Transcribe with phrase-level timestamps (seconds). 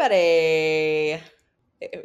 [0.00, 1.22] everybody.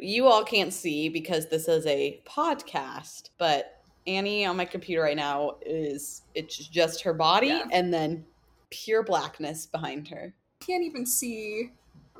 [0.00, 5.16] You all can't see because this is a podcast, but Annie on my computer right
[5.16, 7.66] now is it's just her body Yeah.
[7.72, 8.24] and then
[8.70, 10.34] pure blackness behind her.
[10.60, 11.72] Can't even see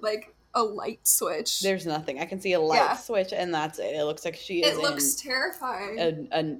[0.02, 1.60] like a light switch.
[1.60, 2.20] There's nothing.
[2.20, 2.96] I can see a light Yeah.
[2.96, 3.94] switch and that's it.
[3.96, 5.98] It looks like she is it looks terrifying.
[5.98, 6.56] in a, a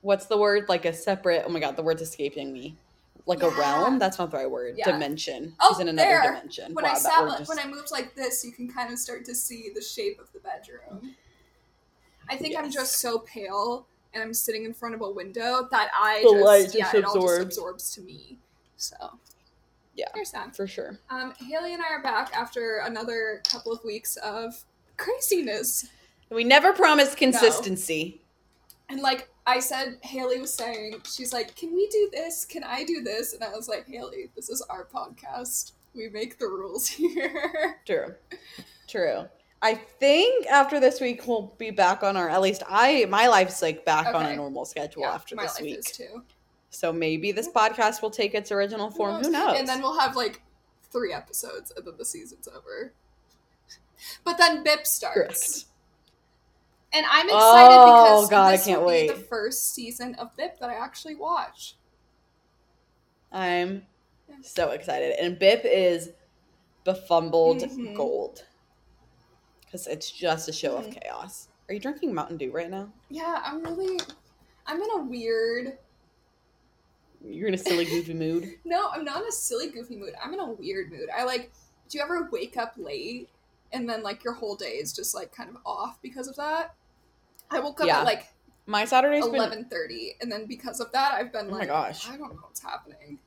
[0.00, 0.68] what's the word?
[0.68, 2.76] Like a separate oh my god, the word's escaping me.
[3.26, 3.98] Like a realm?
[3.98, 4.74] That's not the right word.
[4.76, 4.90] Yeah.
[4.90, 5.54] Dimension.
[5.60, 6.22] Oh, She's in another there.
[6.22, 6.74] dimension.
[6.74, 8.92] when Wow, I that sat, like, just- when I moved like this, you can kind
[8.92, 11.14] of start to see the shape of the bedroom.
[12.28, 15.90] I think I'm just so pale, and I'm sitting in front of a window that
[15.94, 17.44] I The just light just yeah, it all just absorbs.
[17.58, 18.38] absorbs to me.
[18.76, 18.96] So
[19.94, 20.06] Yeah.
[20.14, 20.56] there's that.
[20.56, 20.98] for sure.
[21.10, 24.64] Um, Haley and I are back after another couple of weeks of
[24.96, 25.86] craziness.
[26.30, 28.20] We never promised consistency.
[28.88, 32.44] And like I said, Haley was saying, she's like, "Can we do this?
[32.44, 35.72] Can I do this?" And I was like, "Haley, this is our podcast.
[35.94, 38.14] We make the rules here." True.
[38.86, 39.24] True.
[39.60, 43.62] I think after this week we'll be back on our at least I my life's
[43.62, 45.84] like back on a normal schedule Yeah, after this week.
[45.84, 46.22] too.
[46.70, 49.22] So maybe this podcast will take its original form.
[49.22, 49.58] Who knows?
[49.58, 50.42] And then we'll have like
[50.90, 52.92] three episodes, and then the season's over.
[54.24, 55.64] But then BIP starts, Correct.
[56.92, 59.08] And I'm excited Oh, because God, I this can't will wait.
[59.08, 61.76] be the first season of BIP that I actually watch.
[63.30, 63.86] I'm
[64.42, 65.14] so excited.
[65.18, 66.10] And Bip is
[66.84, 67.94] befumbled Mhm.
[67.94, 68.44] gold.
[69.64, 70.78] Because it's just a show Mhm.
[70.86, 71.48] of chaos.
[71.68, 72.92] Are you drinking Mountain Dew right now?
[73.08, 73.98] Yeah, I'm really,
[74.66, 75.78] I'm in a weird.
[77.24, 78.58] You're in a silly, goofy mood.
[78.64, 80.14] No, I'm not in a silly, goofy mood.
[80.22, 81.08] I'm in a weird mood.
[81.14, 81.52] I like.
[81.88, 83.28] Do you ever wake up late
[83.70, 86.74] and then like your whole day is just like kind of off because of that?
[87.52, 88.00] I woke up Yeah.
[88.00, 88.28] at like
[88.66, 91.68] My Saturday's been eleven thirty, and then because of that, I've been Oh my like,
[91.68, 92.08] gosh.
[92.08, 93.18] I don't know what's happening.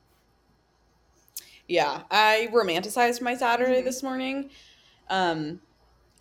[1.68, 3.84] Yeah, I romanticized my Saturday Mhm.
[3.84, 4.50] this morning.
[5.10, 5.60] Um,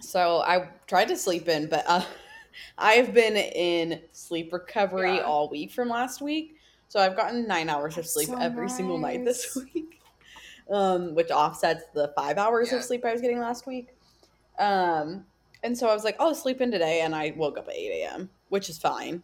[0.02, 2.04] so I tried to sleep in, but uh,
[2.78, 5.22] I've been in sleep recovery Yeah.
[5.22, 6.58] all week from last week.
[6.88, 10.02] So I've gotten nine hours of sleep so every single night this week,
[10.70, 12.78] um, which offsets the five hours Yeah.
[12.78, 13.90] of sleep I was getting last week.
[14.58, 15.26] Um,
[15.66, 18.04] and so I was like, oh, sleep in today, and I woke up at eight
[18.04, 19.22] a.m., which is fine.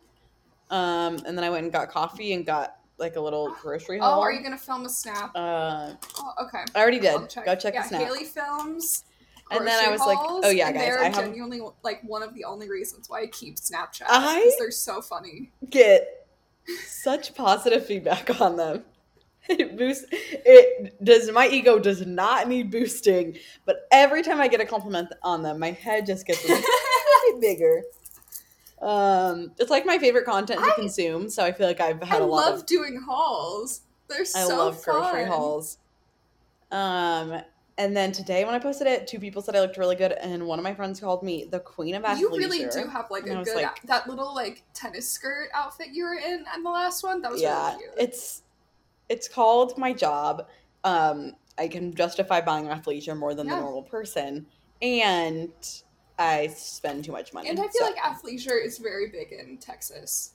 [0.69, 4.19] Um, and then I went and got coffee and got like a little grocery haul.
[4.19, 5.31] Oh, are you gonna film a snap?
[5.35, 6.63] Uh, Oh, okay.
[6.75, 7.29] I already did.
[7.29, 7.45] Check.
[7.45, 8.01] Go check yeah, the snap.
[8.01, 9.03] Haley films.
[9.53, 12.33] And then I was like, oh, yeah, guys, They're I have- genuinely like one of
[12.33, 14.03] the only reasons why I keep Snapchat.
[14.07, 15.51] I- because they're so funny.
[15.69, 16.25] get
[16.87, 18.85] such positive feedback on them.
[19.49, 20.05] It boosts.
[20.11, 21.31] It does.
[21.31, 25.59] My ego does not need boosting, but every time I get a compliment on them,
[25.59, 26.45] my head just gets
[27.39, 27.81] bigger.
[28.81, 32.21] Um, it's like my favorite content to I- consume, so I feel like I've had
[32.21, 32.65] a lot love of.
[32.65, 33.81] doing hauls.
[34.09, 35.77] They're so I love grocery hauls.
[36.71, 37.41] Um,
[37.77, 40.45] and then today when I posted it, two people said I looked really good, and
[40.47, 42.19] one of my friends called me the queen of athleisure.
[42.19, 45.49] You really do have like And I a good like- that little like tennis skirt
[45.53, 47.21] outfit you were in and the last one.
[47.21, 47.93] That was yeah, really cute.
[47.97, 48.43] it's
[49.11, 50.47] it's called my job.
[50.83, 53.55] Um, I can justify buying athleisure more than Yeah.
[53.55, 54.47] the normal person,
[54.81, 55.51] and
[56.17, 57.49] I spend too much money.
[57.49, 60.31] and I feel so like athleisure is very big in Texas.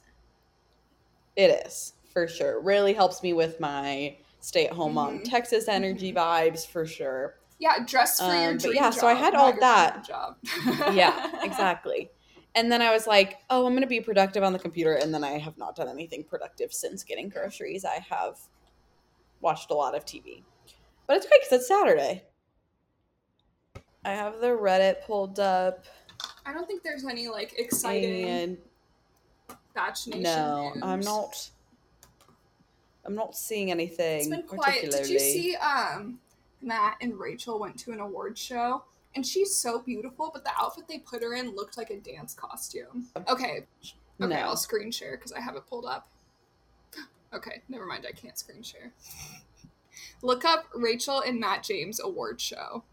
[1.37, 2.61] it is for sure.
[2.61, 5.25] Really helps me with my stay-at-home mom Mhm.
[5.25, 7.35] Texas energy vibes for sure.
[7.59, 8.95] Yeah, dress for your Um, but dream yeah, job.
[9.01, 10.05] so I had all that.
[10.05, 10.37] Job.
[10.95, 12.11] Yeah, exactly.
[12.55, 14.95] And then I was like, oh, I'm going to be productive on the computer.
[14.95, 17.85] And then I have not done anything productive since getting groceries.
[17.85, 18.39] I have
[19.41, 20.43] watched a lot of TV.
[21.07, 22.25] But it's great because it's Saturday.
[24.05, 25.85] I have the Reddit pulled up.
[26.45, 28.59] I don't think there's any like exciting And
[29.75, 30.23] Bach Nation.
[30.23, 30.83] no, news.
[30.83, 31.51] I'm not.
[33.05, 34.91] I'm not seeing anything It's been quiet.
[34.91, 36.19] Did you see um
[36.61, 38.83] Matt and Rachel went to an award show
[39.15, 42.35] and she's so beautiful, but the outfit they put her in looked like a dance
[42.35, 43.07] costume.
[43.17, 43.31] Okay.
[43.31, 43.67] Okay,
[44.19, 44.29] No.
[44.37, 46.09] I'll screen share because I have it pulled up.
[47.35, 48.93] Okay, never mind, I can't screen share.
[50.23, 52.85] Look up Rachel and Matt James award show.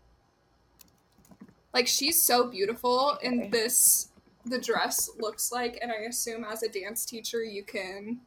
[1.74, 3.28] Like she's so beautiful Okay.
[3.28, 4.10] and this
[4.46, 8.20] the dress looks like and I assume as a dance teacher you can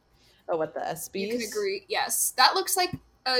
[0.49, 1.19] Oh, what the SBs?
[1.19, 1.85] you can agree.
[1.87, 2.91] Yes, that looks like
[3.25, 3.39] a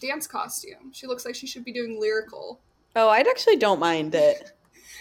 [0.00, 0.90] dance costume.
[0.92, 2.58] She looks like she should be doing lyrical.
[2.96, 4.52] Oh, I actually don't mind it.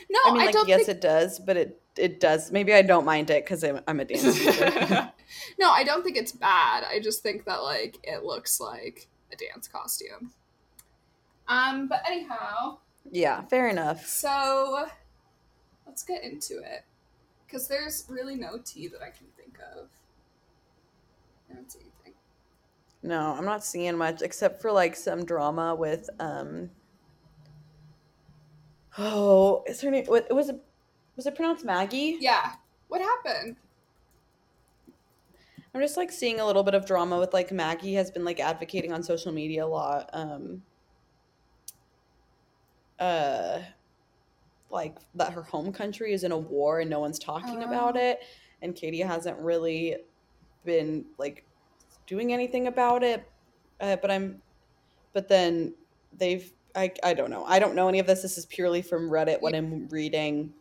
[0.09, 0.97] No, I mean, like, don't yes, think.
[0.97, 2.51] it does, but it it does.
[2.51, 5.11] Maybe I don't mind it because I'm, I'm a dance teacher.
[5.59, 6.83] no, I don't think it's bad.
[6.83, 10.31] I just think that like it looks like a dance costume.
[11.47, 12.77] Um, but anyhow,
[13.11, 14.05] yeah, fair enough.
[14.05, 14.87] so
[15.85, 16.83] let's get into it
[17.45, 19.87] because there's really no tea that I can think of.
[21.49, 22.19] I don't see anything.
[23.03, 26.71] No, I'm not seeing much except for like some drama with um
[28.97, 30.05] Oh, is her name?
[30.05, 30.59] What was it?
[31.15, 32.17] Was it pronounced Maggie?
[32.19, 32.53] Yeah.
[32.87, 33.55] What happened?
[35.73, 38.39] I'm just like seeing a little bit of drama with like Maggie has been like
[38.39, 40.09] advocating on social media a lot.
[40.13, 40.61] Um,
[42.99, 43.59] uh,
[44.69, 47.99] like that her home country is in a war and no one's talking about Oh.
[47.99, 48.19] it,
[48.61, 49.97] and Katie hasn't really
[50.63, 51.43] been like
[52.07, 53.29] doing anything about it.
[53.81, 54.41] Uh, but I'm,
[55.11, 55.73] but then
[56.17, 57.45] they've I I don't know.
[57.45, 58.21] I don't know any of this.
[58.21, 59.41] This is purely from Reddit.
[59.41, 60.53] What I'm reading.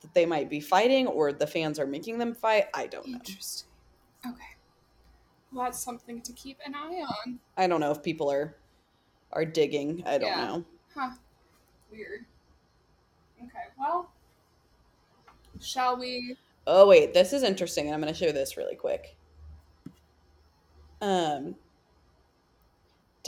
[0.00, 2.66] That they might be fighting, or the fans are making them fight.
[2.74, 3.16] I don't know.
[3.18, 3.68] Interesting.
[4.26, 4.44] Okay.
[5.52, 7.40] Well, that's something to keep an eye on.
[7.56, 8.56] I don't know if people are
[9.32, 10.02] are digging.
[10.06, 10.46] I don't Yeah.
[10.46, 10.64] know.
[10.94, 11.10] Huh.
[11.90, 12.26] Weird.
[13.38, 14.10] Okay, well,
[15.60, 16.36] shall we?
[16.66, 19.16] Oh wait, this is interesting, and I'm going to show this really quick.
[21.00, 21.54] Um,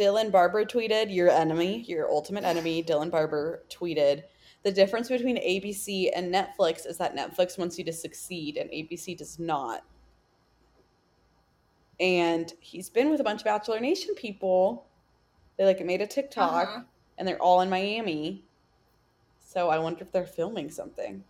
[0.00, 4.24] Dylan Barbour tweeted, "Your enemy, your ultimate enemy." Dylan Barbour tweeted,
[4.62, 9.14] "The difference between ABC and Netflix is that Netflix wants you to succeed, and ABC
[9.14, 9.84] does not."
[12.00, 14.86] And he's been with a bunch of Bachelor Nation people.
[15.58, 16.84] They like made a TikTok, Uh-huh.
[17.18, 18.46] and they're all in Miami.
[19.40, 21.24] So I wonder if they're filming something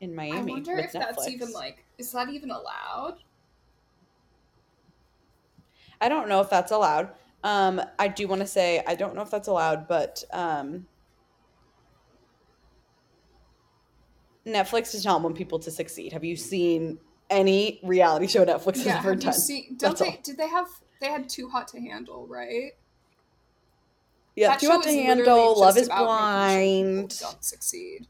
[0.00, 1.30] in I Miami wonder with if that's Netflix.
[1.30, 3.22] even like, is that even allowed?
[6.00, 7.14] I don't know if that's allowed.
[7.44, 10.86] Um, I do want to say I don't know if that's allowed, but um,
[14.46, 16.12] Netflix does not want people to succeed.
[16.12, 16.98] Have you seen
[17.30, 18.98] any reality show Netflix has Yeah.
[18.98, 19.32] ever done?
[19.34, 19.76] seen?
[19.76, 20.06] Don't they?
[20.06, 20.16] all.
[20.22, 20.66] Did they have?
[21.00, 22.72] They had Too Hot to Handle, right?
[24.34, 27.18] yeah, That Too Hot to Handle, Love is Blind.
[27.20, 28.06] Don't succeed.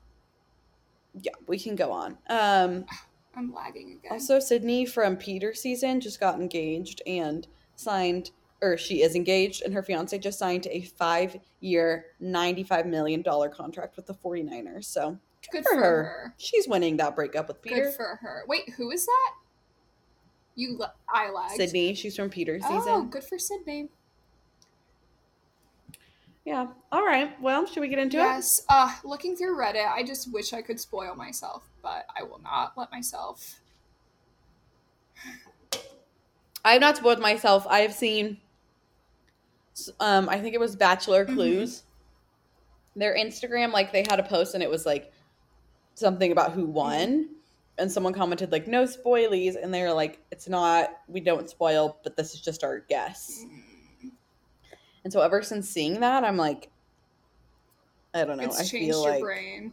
[1.20, 2.18] Yeah, we can go on.
[2.30, 2.84] Um,
[3.34, 4.12] I'm lagging again.
[4.12, 7.46] also, Sydney from Peter season just got engaged and
[7.76, 13.48] signed, or she is engaged, and her fiance just signed a five-year, ninety-five million dollar
[13.48, 14.84] contract with the 49ers.
[14.84, 15.18] So
[15.52, 16.02] Good for for her.
[16.04, 16.34] her.
[16.38, 17.84] she's winning that breakup with Peter.
[17.84, 18.42] Good for her.
[18.48, 19.34] Wait, who is that?
[20.56, 21.54] You, I lagged.
[21.54, 22.82] Sydney, she's from Peter season.
[22.86, 23.88] Oh, good for Sydney.
[26.44, 26.66] Yeah.
[26.90, 27.40] All right.
[27.40, 28.22] Well, should we get into it?
[28.22, 28.62] Yes.
[28.68, 32.72] Uh, looking through Reddit, I just wish I could spoil myself, but I will not
[32.76, 33.60] let myself.
[36.64, 37.66] I have not spoiled myself.
[37.68, 38.38] I have seen,
[40.00, 41.34] um, I think it was Bachelor Mhm.
[41.34, 41.82] Clues.
[42.96, 45.12] Their Instagram, like they had a post and it was like
[45.94, 47.28] something about who won,
[47.78, 51.98] and someone commented like no spoilies, and they were like, it's not, we don't spoil,
[52.02, 53.44] but this is just our guess.
[55.04, 56.70] And so ever since seeing that, I'm like,
[58.14, 58.44] I don't know.
[58.44, 59.72] it's I changed feel your like brain.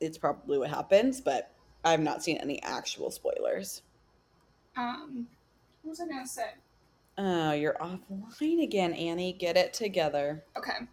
[0.00, 1.50] it's probably what happens, but
[1.84, 3.82] I've not seen any actual spoilers.
[4.76, 5.26] Um,
[5.82, 6.50] what was I gonna say?
[7.18, 9.32] Oh, you're offline again, Annie.
[9.32, 10.42] Get it together.
[10.56, 10.86] Okay.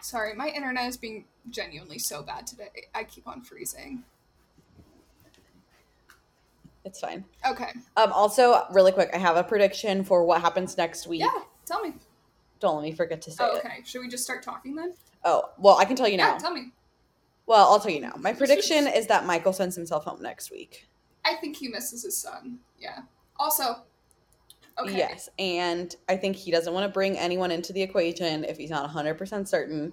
[0.00, 2.68] Sorry, my internet is being genuinely so bad today.
[2.94, 4.04] I keep on freezing.
[6.84, 7.24] It's fine.
[7.46, 7.70] Okay.
[7.96, 11.20] Um, also, really quick, I have a prediction for what happens next week.
[11.20, 11.92] Yeah, tell me.
[12.60, 13.64] Don't let me forget to say Oh, it.
[13.64, 13.78] okay.
[13.84, 14.94] Should we just start talking then?
[15.24, 16.32] Oh, well, I can tell you now.
[16.32, 16.72] Yeah, tell me.
[17.46, 18.12] well, I'll tell you now.
[18.18, 20.88] My prediction is that Michael sends himself home next week.
[21.24, 22.60] I think he misses his son.
[22.78, 23.00] Yeah.
[23.38, 23.82] Also,
[24.82, 24.98] okay.
[24.98, 28.70] Yes, and I think he doesn't want to bring anyone into the equation if he's
[28.70, 29.92] not 100% certain.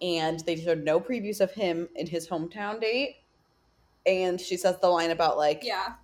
[0.00, 3.16] And they showed no previews of him in his hometown date.
[4.04, 5.94] And she says the line about like Yeah,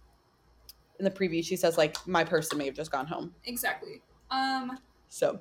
[0.99, 3.35] in the preview, she says like my person may have just gone home.
[3.45, 4.01] exactly.
[4.31, 5.41] Um, So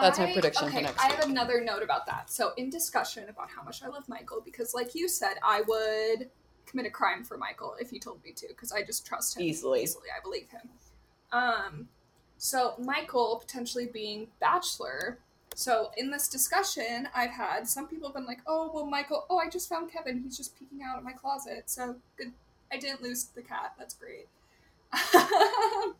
[0.00, 1.16] That's my I- prediction for okay, next I week.
[1.16, 2.30] have another note about that.
[2.30, 6.30] So, in discussion about how much I love Michael, because, like you said, I would
[6.64, 9.42] commit a crime for Michael if he told me to, because I just trust him
[9.42, 9.82] Easily.
[9.82, 10.70] Easily, I believe him.
[11.32, 11.88] Um,
[12.42, 15.20] so Michael potentially being bachelor.
[15.54, 19.26] So in this discussion I've had, some people have been like, "Oh, well, Michael.
[19.30, 20.20] Oh, I just found Kevin.
[20.20, 21.70] He's just peeking out of my closet.
[21.70, 22.32] So good.
[22.72, 23.74] I didn't lose the cat.
[23.78, 24.26] That's great."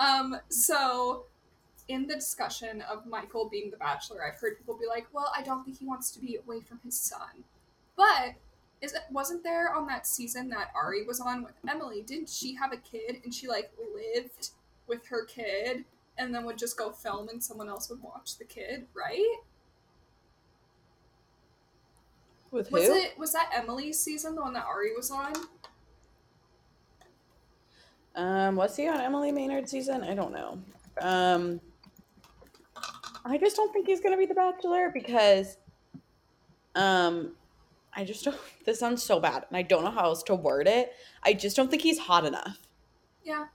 [0.00, 0.40] um.
[0.48, 1.26] So
[1.88, 5.42] in the discussion of Michael being the bachelor, I've heard people be like, "Well, I
[5.42, 7.44] don't think he wants to be away from his son."
[7.96, 8.36] But
[8.80, 12.00] is it wasn't there on that season that Arie was on with Emily?
[12.00, 14.52] Didn't she have a kid and she like lived
[14.86, 15.84] with her kid
[16.16, 19.38] and then would just go film and someone else would watch the kid, right?
[22.54, 22.94] with Was who?
[22.94, 25.32] it was that Emily's season, the one that Arie was on?
[28.14, 30.02] Um, was he on Emily Maynard season?
[30.04, 30.58] I don't know.
[31.00, 31.60] Um,
[33.24, 35.58] I just don't think he's gonna be the Bachelor because,
[36.76, 37.32] um,
[37.92, 38.36] I just don't.
[38.64, 40.94] This sounds so bad, and I don't know how else to word it.
[41.22, 42.56] I just don't think he's hot enough.
[43.22, 43.48] Yeah.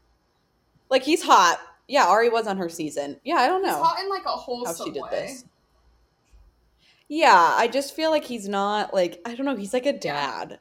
[0.90, 1.60] Like he's hot.
[1.88, 3.20] Yeah, Arie was on her season.
[3.24, 5.10] Yeah, I don't He's know hot in like a how wholesome she did way.
[5.12, 5.46] this.
[7.08, 10.60] Yeah, I just feel like he's not like I don't know, he's like a dad.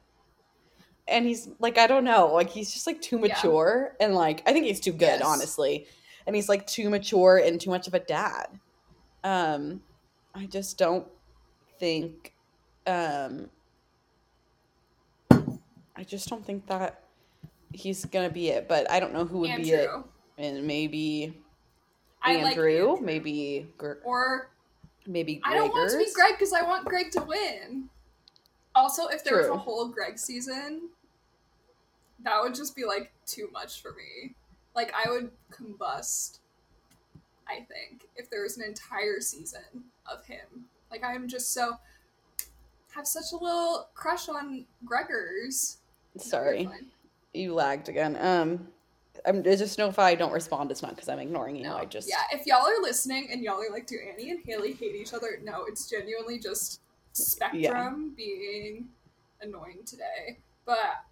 [1.07, 3.33] And he's like I don't know, like he's just like too Yeah.
[3.35, 5.21] mature and like I think he's too good, Yes.
[5.21, 5.87] honestly.
[6.25, 8.59] And he's like too mature and too much of a dad.
[9.23, 9.81] Um
[10.33, 11.07] I just don't
[11.79, 12.33] think
[12.87, 13.49] um
[15.95, 17.03] I just don't think that
[17.73, 19.89] he's gonna be it, but I don't know who would be it.
[20.39, 21.37] And maybe
[22.21, 23.05] I Andrew, Andrew.
[23.05, 24.49] maybe Gr- Or
[25.05, 27.89] maybe I don't want to be Greg because I want Greg to win.
[28.73, 30.89] Also, if there was a whole Greg season,
[32.23, 34.33] that would just be like too much for me.
[34.75, 36.39] Like I would combust.
[37.47, 41.77] I think if there was an entire season of him, like I'm just so
[42.95, 45.77] have such a little crush on Gregors.
[46.17, 46.69] Sorry.
[47.33, 48.17] You lagged again.
[48.19, 48.67] Um,
[49.25, 51.63] I'm just know if I don't respond, it's not because I'm ignoring you.
[51.63, 52.23] No, I just yeah.
[52.31, 55.39] If y'all are listening and y'all are like, do Annie and Haley hate each other?
[55.43, 56.81] No, it's genuinely just
[57.13, 58.87] Spectrum being
[59.41, 60.39] annoying today.
[60.65, 61.03] But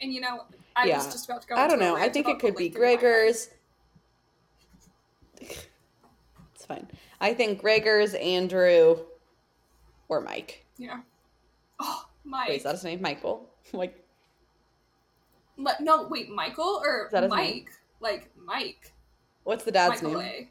[0.00, 0.44] and you know,
[0.76, 0.98] I Yeah.
[0.98, 1.56] was just about to go.
[1.56, 1.96] I don't know.
[1.96, 2.98] I think it could be link in my head.
[3.00, 3.48] Gregors.
[5.40, 6.88] It's fine.
[7.20, 8.98] I think Gregors, Andrew,
[10.08, 10.64] or Mike.
[10.76, 11.00] Yeah.
[11.80, 12.48] Oh, Mike.
[12.48, 13.00] Wait, is that his name?
[13.02, 13.48] Michael.
[13.74, 14.02] Like
[15.80, 17.44] no, wait, Michael or that Mike?
[17.50, 17.64] name?
[18.00, 18.92] Like Mike.
[19.44, 20.44] what's the dad's Michael name?
[20.44, 20.50] A.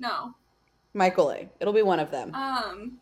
[0.00, 0.34] No.
[0.94, 1.48] Michael A.
[1.60, 2.34] It'll be one of them.
[2.34, 2.98] Um,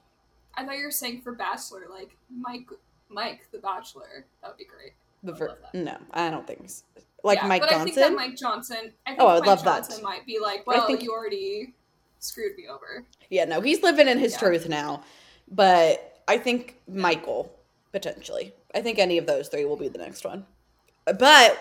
[0.54, 2.68] I thought you were saying for Bachelor, like Mike,
[3.08, 4.26] Mike the Bachelor.
[4.42, 4.92] That would be great.
[5.22, 6.82] the ver- no, I don't think so.
[7.22, 8.16] Like Yeah, Mike but I think that Johnson.
[8.16, 8.92] Mike Johnson.
[9.06, 9.82] I think Oh, I would Mike love that.
[9.84, 11.72] Johnson might be like, But I well, think- you already
[12.18, 13.04] screwed me over.
[13.30, 14.38] Yeah, no, he's living in his Yeah.
[14.40, 15.02] truth now.
[15.48, 17.52] But I think Michael
[17.92, 18.54] potentially.
[18.74, 20.46] I think any of those three will be the next one.
[21.04, 21.58] But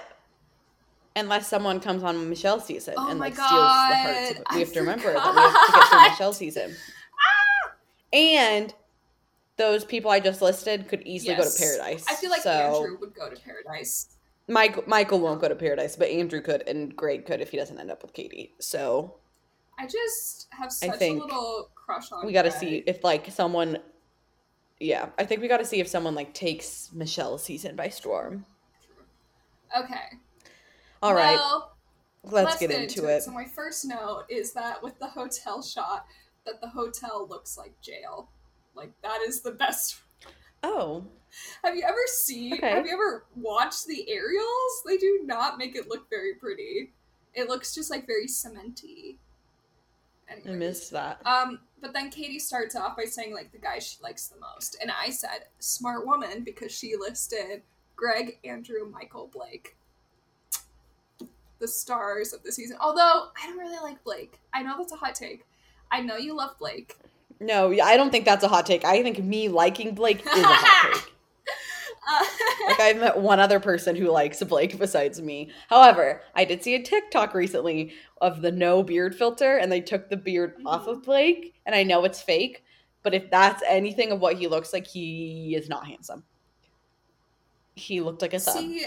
[1.15, 4.55] unless someone comes on Michelle's season Oh and like steals the hearts, of, God, we
[4.55, 6.11] I have to remember that we have to get through forgot.
[6.11, 6.75] Michelle's season.
[8.13, 8.73] And
[9.57, 12.05] those people I just listed could easily go to paradise.
[12.09, 14.07] I feel like so Andrew would go to Paradise.
[14.47, 17.79] Mike, Michael won't go to paradise, but Andrew could, and Greg could if he doesn't
[17.79, 18.53] end up with Katie.
[18.59, 19.15] So
[19.79, 22.25] I just have I such think a little crush on.
[22.25, 23.79] we got to see if like someone
[24.79, 28.45] yeah i think we got to see if someone like takes michelle's season by storm
[29.77, 30.17] Okay.
[31.01, 31.75] All right, well,
[32.23, 36.05] let's, get, into, it, So my first note is that with the hotel shot,
[36.45, 38.29] that the hotel looks like jail.
[38.75, 39.99] Like that is the best.
[40.63, 41.05] oh
[41.63, 42.53] Have you ever seen?
[42.53, 42.69] Okay.
[42.69, 44.83] Have you ever watched the aerials?
[44.85, 46.91] They do not make it look very pretty.
[47.33, 49.17] It looks just like very cementy.
[50.29, 53.97] i missed that Um, but then Katie starts off by saying like the guy she
[54.03, 57.63] likes the most, and I said smart woman because she listed
[58.01, 59.75] Greg, Andrew, Michael, Blake,
[61.59, 62.75] the stars of the season.
[62.81, 64.39] Although I don't really like Blake.
[64.53, 65.45] I know that's a hot take.
[65.91, 66.97] I know you love Blake.
[67.39, 70.43] no i don't think that's a hot take i think me liking blake is a
[70.47, 71.13] hot take
[72.07, 72.25] Uh,
[72.67, 76.75] like i've met one other person who likes blake besides me however i did see
[76.75, 81.01] a tiktok recently of the no beard filter and they took the beard off of
[81.03, 82.63] blake and i know it's fake
[83.03, 86.23] but if that's anything of what he looks like he is not handsome
[87.75, 88.85] he looked like a thug see,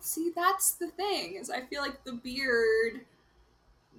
[0.00, 3.00] see, that's the thing is I feel like the beard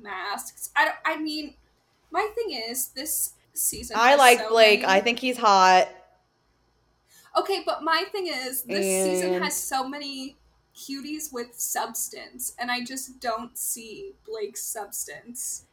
[0.01, 0.69] masks.
[0.75, 1.55] I don't, I mean,
[2.11, 3.97] my thing is this season.
[3.99, 4.81] I like so Blake.
[4.81, 5.89] many- I think he's hot.
[7.37, 10.35] Okay, but my thing is, this season has so many
[10.75, 15.65] cuties with substance, and I just don't see Blake's substance.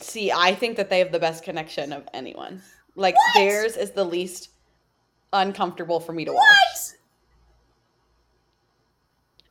[0.00, 2.60] See, I think that they have the best connection of anyone.
[2.94, 3.34] Like What?
[3.36, 4.50] theirs is the least
[5.34, 6.40] uncomfortable for me to watch.
[6.40, 6.94] What?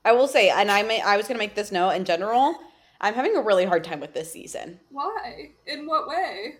[0.05, 2.55] I will say, and I may I was gonna make this note in general.
[2.99, 4.79] I'm having a really hard time with this season.
[4.89, 5.51] Why?
[5.67, 6.55] In what way?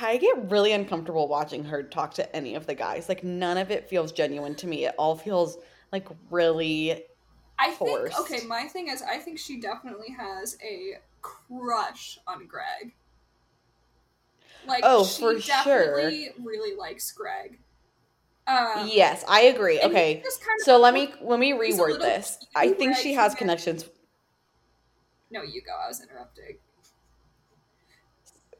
[0.00, 3.08] I get really uncomfortable watching her talk to any of the guys.
[3.08, 4.86] Like none of it feels genuine to me.
[4.86, 5.58] It all feels
[5.92, 7.04] like really
[7.58, 12.94] I think okay, my thing is I think she definitely has a crush on Greg.
[14.66, 17.58] Like Oh, she for definitely really likes Greg.
[18.46, 19.80] Um, Yes, I agree.
[19.80, 20.22] Okay.
[20.58, 22.38] So let me let me reword this.
[22.54, 23.88] I think she has connections
[25.30, 25.72] No, you go.
[25.82, 26.58] I was interrupting.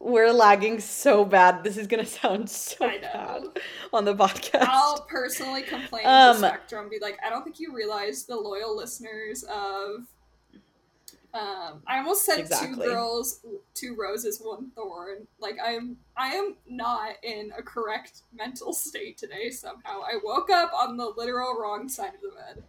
[0.01, 1.65] We're lagging so bad.
[1.65, 3.45] This is gonna sound so bad
[3.93, 4.67] on the podcast.
[4.69, 6.89] I'll personally complain Um, to Spectrum.
[6.91, 10.07] Be like, I don't think you realize the loyal listeners of.
[11.35, 13.41] Um, I almost said two girls,
[13.75, 15.27] two roses, one thorn.
[15.41, 19.51] Like I'm, I am not in a correct mental state today.
[19.51, 22.63] Somehow, I woke up on the literal wrong side of the bed.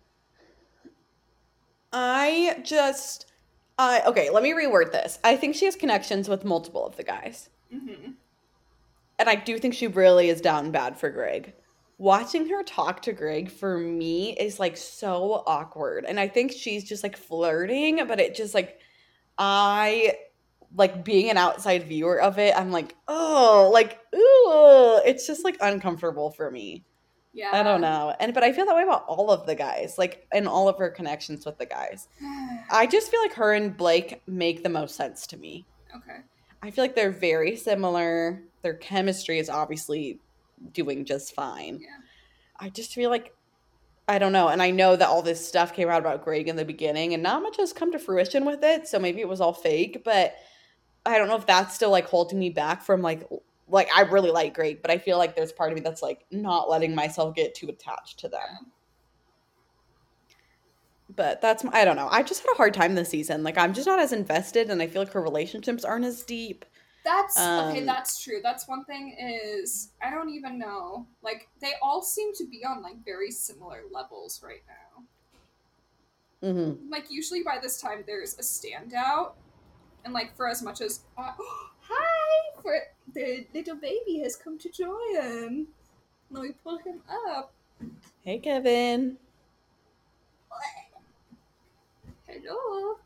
[1.93, 3.27] I just,
[3.77, 4.31] I okay.
[4.31, 5.19] Let me reword this.
[5.23, 7.49] I think she has connections with multiple of the guys.
[7.73, 8.13] Mm-hmm.
[9.19, 11.53] And I do think she really is down bad for Greg.
[11.97, 16.05] Watching her talk to Greg for me is like so awkward.
[16.05, 18.79] And I think she's just like flirting, but it just like
[19.37, 20.15] I
[20.75, 25.57] like being an outside viewer of it, I'm like, oh, like, ooh, it's just like
[25.61, 26.83] uncomfortable for me.
[27.33, 27.51] Yeah.
[27.53, 28.15] I don't know.
[28.19, 30.77] And but I feel that way about all of the guys, like in all of
[30.77, 32.07] her connections with the guys.
[32.71, 35.65] I just feel like her and Blake make the most sense to me.
[35.95, 36.19] okay.
[36.61, 38.41] I feel like they're very similar.
[38.63, 40.19] Their chemistry is obviously
[40.71, 41.79] doing just fine.
[41.81, 41.97] Yeah.
[42.59, 43.33] I just feel like
[44.07, 46.55] I don't know, and I know that all this stuff came out about Greg in
[46.55, 48.87] the beginning, and not much has come to fruition with it.
[48.87, 50.35] So maybe it was all fake, but
[51.05, 53.27] I don't know if that's still like holding me back from like
[53.67, 56.25] like I really like Greg, but I feel like there's part of me that's like
[56.31, 58.71] not letting myself get too attached to them.
[61.15, 62.07] But that's my- I don't know.
[62.11, 63.43] I just had a hard time this season.
[63.43, 66.63] Like I'm just not as invested, and I feel like her relationships aren't as deep.
[67.05, 67.79] That's okay.
[67.79, 68.39] Um, That's true.
[68.41, 69.15] That's one thing.
[69.19, 71.05] Is I don't even know.
[71.21, 76.49] Like they all seem to be on like very similar levels right now.
[76.49, 76.91] Mm-hmm.
[76.91, 79.33] Like usually by this time there's a standout,
[80.03, 81.31] and like for as much as uh,
[81.79, 82.75] hi for
[83.13, 85.67] the little baby has come to join.
[86.31, 87.53] Let me pull him up.
[88.23, 89.17] Hey, Kevin.
[92.27, 92.97] Hello.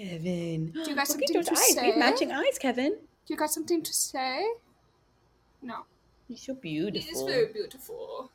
[0.00, 0.70] Kevin.
[0.70, 1.76] Do you got Look something to eyes.
[1.80, 2.92] We have matching eyes, Kevin.
[2.92, 4.46] Do you got something to say?
[5.62, 5.84] No.
[6.28, 7.00] You're so beautiful.
[7.02, 8.30] He is very beautiful.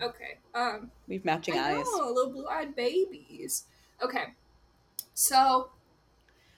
[0.00, 0.38] Okay.
[0.54, 0.90] Um.
[1.06, 1.84] We have matching I eyes.
[1.84, 3.64] know, little blue-eyed babies.
[4.02, 4.34] Okay.
[5.12, 5.68] So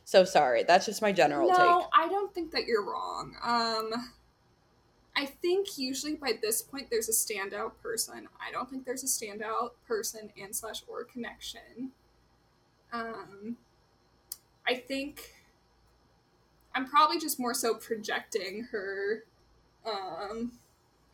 [0.04, 0.62] So sorry.
[0.62, 1.88] That's just my general no, take.
[1.92, 3.34] I don't think that you're wrong.
[3.42, 3.92] Um,
[5.16, 8.28] I think usually by this point there's a standout person.
[8.40, 11.90] I don't think there's a standout person and slash or connection.
[12.92, 13.56] Um,
[14.68, 15.32] I think
[16.74, 19.24] I'm probably just more so projecting her,
[19.86, 20.52] um,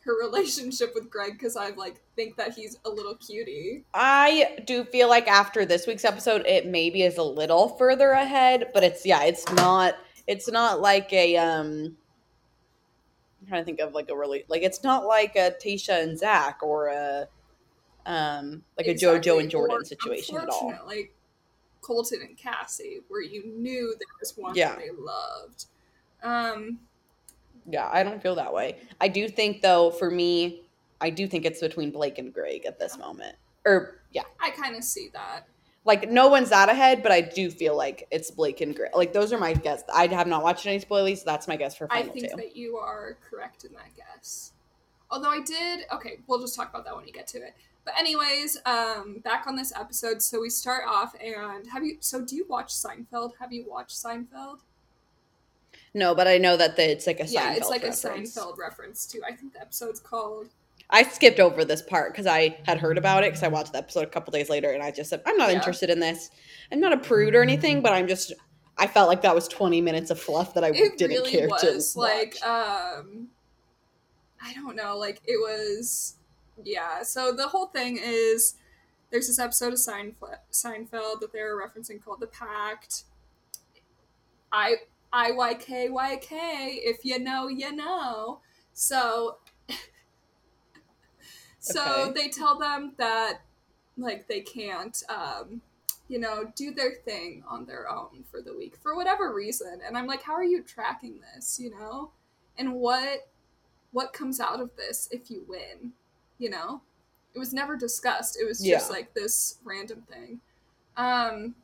[0.05, 3.85] her relationship with Greg because I like think that he's a little cutie.
[3.93, 8.71] I do feel like after this week's episode, it maybe is a little further ahead,
[8.73, 9.95] but it's yeah, it's not.
[10.27, 11.97] It's not like a um.
[13.41, 16.17] I'm trying to think of like a really like it's not like a Tayshia and
[16.17, 17.27] Zac or a
[18.05, 19.31] um like a Exactly.
[19.31, 20.73] JoJo and Jordan Or, situation at all.
[20.85, 21.13] Like
[21.83, 24.69] Colton and Cassie, where you knew there was one Yeah.
[24.69, 25.65] that they loved.
[26.23, 26.79] Um,
[27.69, 28.77] Yeah, I don't feel that way.
[28.99, 30.63] I do think though, for me,
[30.99, 33.35] I do think it's between Blake and Greg at this moment.
[33.65, 35.47] Or yeah, I kind of see that.
[35.85, 38.91] like no one's that ahead, but I do feel like it's Blake and Greg.
[38.95, 39.83] Like those are my guess.
[39.93, 42.35] I have not watched any spoilies, so that's my guess for final I think two.
[42.37, 44.53] that you are correct in that guess.
[45.13, 47.53] Although I did, okay, we'll just talk about that when we get to it.
[47.85, 51.97] But anyways, um, back on this episode, so we start off and have you?
[51.99, 53.33] So do you watch Seinfeld?
[53.39, 54.59] Have you watched Seinfeld?
[55.93, 58.35] No, but I know that the, it's like a yeah, it's like reference.
[58.35, 59.21] a Seinfeld reference too.
[59.27, 60.47] I think the episode's called
[60.89, 63.77] I skipped over this part because I had heard about it because I watched the
[63.79, 65.57] episode a couple days later, and I just said I'm not Yeah.
[65.57, 66.31] interested in this.
[66.71, 68.33] I'm not a prude or anything, but I'm just.
[68.77, 71.47] I felt like that was 20 minutes of fluff that I it didn't really care
[71.47, 72.49] was to like watch.
[72.99, 73.27] um
[74.43, 76.15] i don't know like it was
[76.63, 78.55] yeah so the whole thing is
[79.11, 83.03] there's this episode of Seinfeld, Seinfeld that they're referencing called the pact.
[84.51, 84.75] I
[85.11, 88.39] i y k y k if you know you know.
[88.73, 89.37] So
[91.59, 92.13] so Okay.
[92.13, 93.41] they tell them that
[93.97, 95.61] like they can't um
[96.07, 99.79] you know do their thing on their own for the week for whatever reason.
[99.85, 101.59] And i'm like how are you tracking this?
[101.59, 102.11] You know?
[102.57, 103.27] And what
[103.93, 105.93] what comes out of this if you win
[106.37, 106.81] you know
[107.33, 108.93] it was never discussed it was just Yeah.
[108.93, 110.39] like this random thing
[110.97, 111.55] um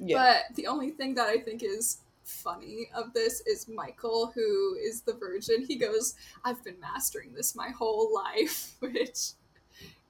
[0.00, 0.42] yeah.
[0.48, 5.00] but the only thing that I think is funny of this is Michael, who is
[5.00, 5.64] the virgin.
[5.64, 9.30] He goes, I've been mastering this my whole life, which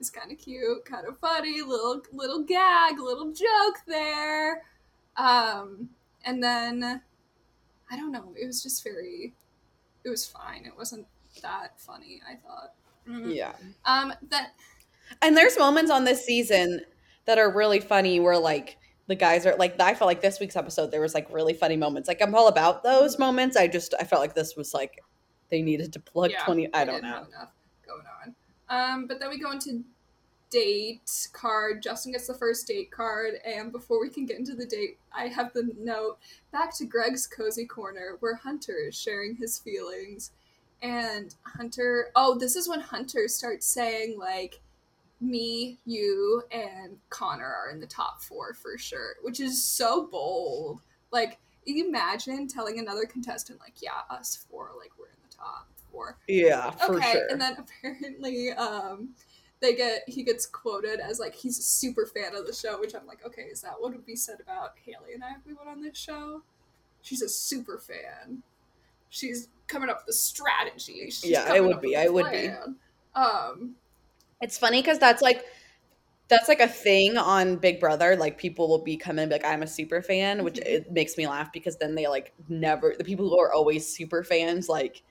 [0.01, 4.63] is kind of cute, kind of funny, little little gag, little joke there.
[5.17, 5.89] Um,
[6.25, 7.01] and then
[7.91, 9.33] I don't know, it was just very
[10.05, 10.65] it was fine.
[10.67, 11.07] It wasn't
[11.43, 12.75] that funny, I thought.
[13.09, 13.35] Mm.
[13.35, 13.53] yeah.
[13.85, 14.53] Um that
[15.23, 16.81] And there's moments on this season
[17.25, 20.57] that are really funny where like the guys are like I felt like this week's
[20.57, 22.09] episode there was like really funny moments.
[22.09, 23.57] Like I'm all about those moments.
[23.57, 25.01] I just I felt like this was like
[25.51, 27.09] they needed to plug yeah, 20 I don't know.
[27.09, 27.53] enough
[27.87, 28.35] going on.
[28.69, 29.83] Um, but then we go into
[30.51, 31.83] date card.
[31.83, 35.29] Justin gets the first date card, and before we can get into the date, I
[35.29, 36.19] have the note
[36.53, 40.33] back to Greg's cozy corner where Hunter is sharing his feelings.
[40.83, 44.61] And Hunter, oh, this is when Hunter starts saying like,
[45.21, 50.81] "Me, you, and Connor are in the top four for sure," which is so bold.
[51.11, 51.39] Like
[51.77, 56.17] imagine telling another contestant like, yeah, us four, like we're in the top four.
[56.27, 57.27] Yeah, for okay, sure.
[57.31, 59.11] and then apparently, um,
[59.61, 62.95] they get he gets quoted as like he's a super fan of the show, which
[62.95, 65.53] I'm like, okay, is that what would be said about Haley and I if we
[65.55, 66.43] went on this show?
[67.03, 68.43] She's a super fan.
[69.11, 71.11] She's coming up with a strategy.
[71.11, 72.49] She's Yeah, I would be, I a I would be.
[73.15, 73.77] Um,
[74.41, 75.45] It's funny because that's like
[76.29, 78.17] that's like a thing on Big Brother.
[78.17, 80.67] Like people will be coming and be like, "I'm a super fan," which Mhm.
[80.67, 84.23] it makes me laugh because then they like never the people who are always super
[84.25, 85.03] fans like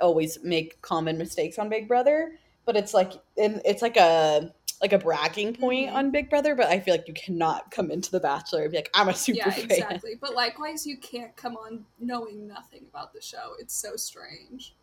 [0.00, 2.38] always make common mistakes on Big Brother.
[2.66, 5.94] But it's like and it's like a like a bragging point Mhm.
[5.94, 6.54] on Big Brother.
[6.54, 9.14] But I feel like you cannot come into the Bachelor and be like, "I'm a
[9.14, 10.14] super yeah, fan." exactly.
[10.20, 13.54] But likewise, you can't come on knowing nothing about the show.
[13.58, 14.74] It's so strange.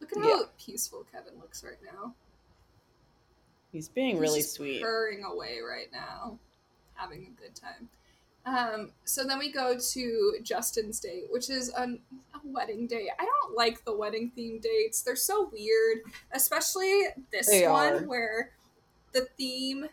[0.00, 0.46] Look at how Yeah.
[0.58, 2.14] peaceful Kevin looks right now.
[3.72, 4.82] He's being He's really sweet.
[4.82, 6.38] purring away right now,
[6.94, 7.88] having a good time.
[8.46, 12.00] Um, so then we go to Justin's date, which is an,
[12.34, 13.10] a wedding date.
[13.18, 15.98] I don't like the wedding theme dates; they're so weird,
[16.32, 18.02] especially this They one are.
[18.06, 18.52] where
[19.12, 19.86] the theme.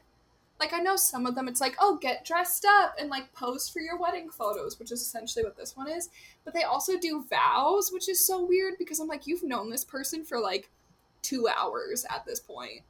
[0.59, 3.69] Like I know some of them, it's like, oh, get dressed up and like pose
[3.69, 6.09] for your wedding photos, which is essentially what this one is.
[6.45, 9.83] But they also do vows, which is so weird because I'm like, you've known this
[9.83, 10.69] person for like
[11.21, 12.81] two hours at this point,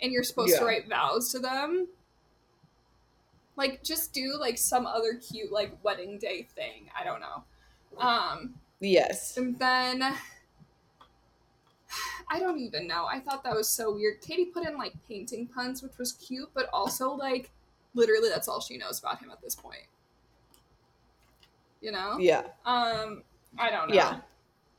[0.00, 1.88] and you're supposed to write vows to them.
[3.56, 6.88] Like, just do like some other cute like wedding day thing.
[6.98, 7.44] I don't know.
[7.98, 9.36] Um, Yes.
[9.36, 10.14] and then
[12.28, 13.06] I don't even know.
[13.06, 14.20] I thought that was so weird.
[14.20, 17.50] Katie put in like painting puns, which was cute, but also like
[17.94, 19.86] literally that's all she knows about him at this point.
[21.80, 22.18] You know?
[22.18, 22.42] Yeah.
[22.66, 23.22] Um,
[23.58, 23.94] I don't know.
[23.94, 24.20] Yeah.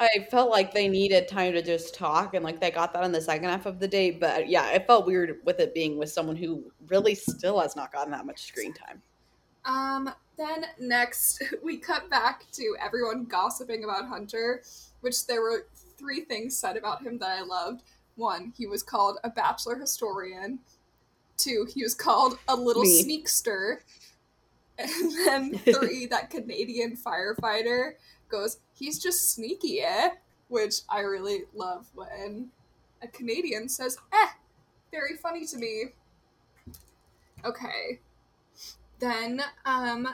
[0.02, 3.12] I felt like they needed time to just talk and like they got that in
[3.12, 4.12] the second half of the day.
[4.12, 7.91] But yeah, it felt weird with it being with someone who really still has not
[7.91, 9.02] gotten that much screen time.
[9.65, 14.63] Um, then next we cut back to everyone gossiping about Hunter,
[15.02, 15.67] which there were
[16.00, 17.84] three things said about him that I loved.
[18.16, 20.60] One, he was called a bachelor historian.
[21.38, 23.04] Two, he was called a little Me.
[23.04, 23.78] sneakster.
[24.78, 27.96] And then three, that Canadian firefighter
[28.30, 30.12] goes, he's just sneaky, eh?
[30.48, 32.50] Which I really love when
[33.02, 34.28] a Canadian says, eh,
[34.92, 35.86] very funny to me.
[37.46, 38.00] Okay.
[39.00, 40.08] Then, um,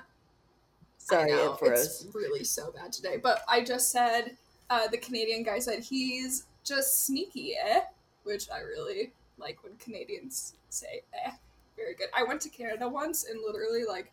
[0.98, 2.06] Sorry, know, it froze.
[2.06, 3.18] It's really so bad today.
[3.18, 4.38] But I just said
[4.70, 7.82] uh, the Canadian guy said he's just sneaky, eh?
[8.24, 11.32] Which I really like when Canadians say eh.
[11.76, 12.08] Very good.
[12.16, 14.12] I went to Canada once and literally like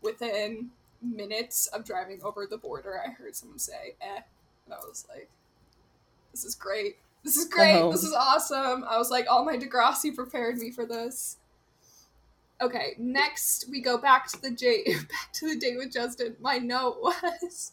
[0.00, 0.70] within
[1.02, 4.20] minutes of driving over the border, I heard someone say eh,
[4.64, 5.28] and I was like,
[6.32, 6.96] "This is great.
[7.22, 7.80] This is great.
[7.80, 7.92] Oh.
[7.92, 11.36] This is awesome." I was like, "All my Degrassi prepared me for this."
[12.60, 16.36] Okay, next we go back to the date back to the date with Justin.
[16.40, 17.72] My note was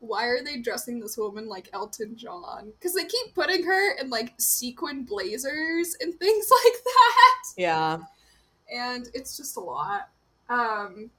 [0.00, 2.72] why are they dressing this woman like Elton John?
[2.78, 7.42] Because they keep putting her in like sequin blazers and things like that.
[7.56, 7.98] Yeah.
[8.72, 10.08] And it's just a lot.
[10.48, 11.10] Um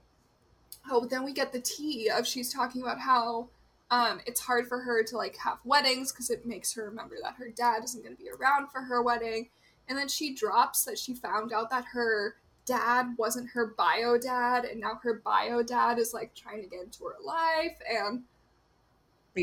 [0.89, 3.49] oh then we get the tea of she's talking about how
[3.91, 7.35] um, it's hard for her to like have weddings because it makes her remember that
[7.35, 9.49] her dad isn't going to be around for her wedding
[9.87, 14.63] and then she drops that she found out that her dad wasn't her bio dad
[14.63, 18.21] and now her bio dad is like trying to get into her life and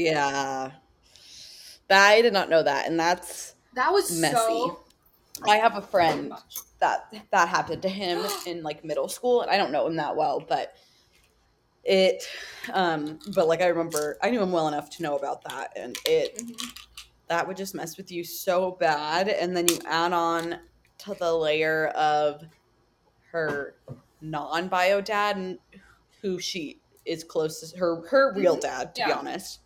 [0.05, 0.73] Yeah.
[1.91, 2.87] I did not know that.
[2.89, 4.35] And that's, that was Messy.
[4.35, 4.81] so
[5.47, 6.33] I have a friend
[6.79, 10.15] that that happened to him in like middle school and i don't know him that
[10.15, 10.75] well but
[11.85, 12.23] it
[12.75, 15.97] um but like i remember i knew him well enough to know about that and
[16.05, 16.61] it Mhm.
[17.29, 20.59] that would just mess with you so bad and then you add on
[20.99, 22.43] to the layer of
[23.33, 23.77] her
[24.21, 25.59] non-bio dad and
[26.21, 28.61] who she is closest her her real Mhm.
[28.61, 29.61] dad to be honest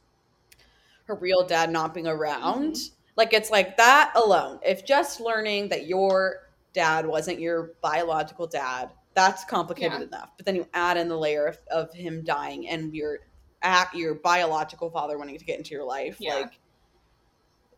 [1.10, 2.90] her real dad not being around Mhm.
[3.16, 8.90] like it's like that alone if just learning that your dad wasn't your biological dad
[9.14, 10.06] that's complicated Yeah.
[10.06, 13.18] enough but then you add in the layer of, of him dying and your
[13.62, 16.34] at your biological father wanting to get into your life Yeah.
[16.36, 16.60] like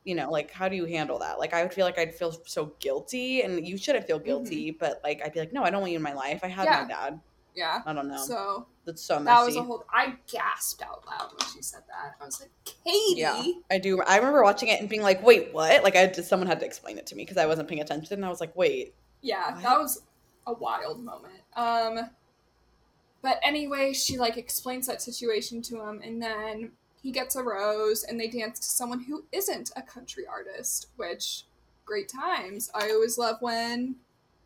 [0.04, 2.32] you know like how do you handle that like i would feel like i'd feel
[2.46, 5.80] so guilty and you shouldn't feel guilty but like i'd be like no i don't
[5.80, 6.90] want you in my life i had Mm-hmm.
[6.90, 6.96] Yeah.
[6.96, 7.20] my dad
[7.54, 11.04] yeah i don't know so that's so messy that was a whole i gasped out
[11.06, 13.42] loud when she said that i was like katie Yeah.
[13.70, 14.00] I do.
[14.02, 16.66] I remember watching it and being like, "Wait, what?" Like, I just someone had to
[16.66, 18.14] explain it to me because I wasn't paying attention.
[18.14, 19.62] And I was like, "Wait, Yeah, What?
[19.62, 20.02] that was
[20.46, 21.42] a wild moment.
[21.56, 22.10] Um
[23.22, 28.02] but anyway, she like explains that situation to him and then he gets a rose
[28.04, 31.44] and they dance to someone who isn't a country artist, which
[31.84, 32.70] great times.
[32.74, 33.96] I always love when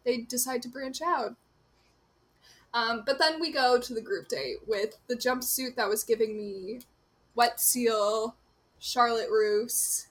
[0.05, 1.37] they decide to branch out.
[2.77, 6.37] Um, but then we go to the group date with the jumpsuit that was giving
[6.37, 6.81] me
[7.35, 8.37] Wet Seal,
[8.79, 10.09] Charlotte Russe,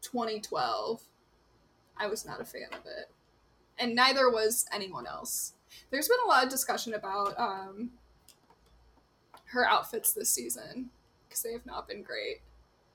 [0.00, 1.02] 2012.
[1.98, 3.10] I was not a fan of it.
[3.78, 5.52] And neither was anyone else.
[5.90, 7.90] There's been a lot of discussion about um,
[9.46, 10.88] her outfits this season
[11.28, 12.40] because they have not been great.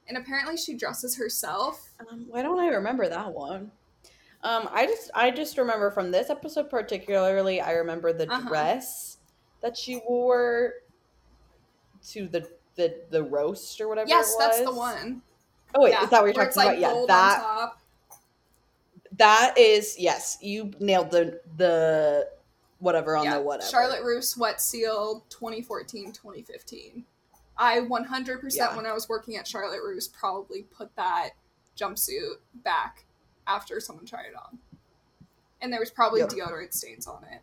[0.08, 1.92] And apparently she dresses herself.
[2.12, 3.70] Um, why don't I remember that one?
[4.44, 7.60] Um, I just I just remember from this episode particularly.
[7.62, 8.48] I remember the Uh-huh.
[8.48, 9.18] dress
[9.62, 10.74] that she wore
[12.10, 14.08] to the the the roast or whatever.
[14.08, 15.22] yes, that's the one.
[15.76, 16.96] Oh wait, Yeah, is that what you're talking like, about?
[17.00, 17.72] Yeah, that
[19.18, 20.38] that is yes.
[20.42, 22.30] You nailed the the
[22.80, 23.36] whatever on yeah.
[23.38, 23.70] the whatever.
[23.70, 27.04] Charlotte Russe Wet Seal 2014 2015.
[27.58, 28.74] I 100% Yeah.
[28.78, 31.32] when I was working at Charlotte Russe probably put that
[31.78, 33.04] jumpsuit back
[33.50, 34.60] after someone tried it on.
[35.62, 36.30] And there was probably Yep.
[36.30, 37.42] deodorant stains on it.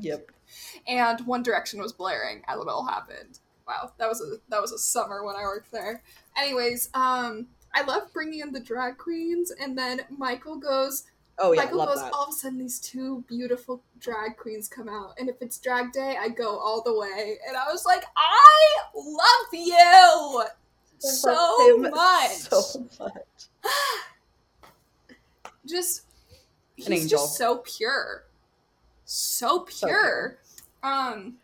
[0.00, 0.30] Yep.
[0.86, 3.40] And One Direction was blaring as it all happened.
[3.66, 6.02] Wow, that was a that was a summer when I worked there.
[6.36, 11.04] Anyways, um I love bringing in the drag queens and then Michael goes
[11.38, 12.12] Oh yeah, Michael goes, that.
[12.12, 15.90] all of a sudden these two beautiful drag queens come out, and if it's drag
[15.92, 17.38] day, I go all the way.
[17.48, 20.44] And I was like, I love you
[21.00, 22.30] so much.
[22.30, 23.48] So much.
[25.66, 26.02] just
[26.76, 27.08] he's angel.
[27.20, 28.24] just so pure.
[29.04, 30.38] So So pure.
[30.82, 31.34] um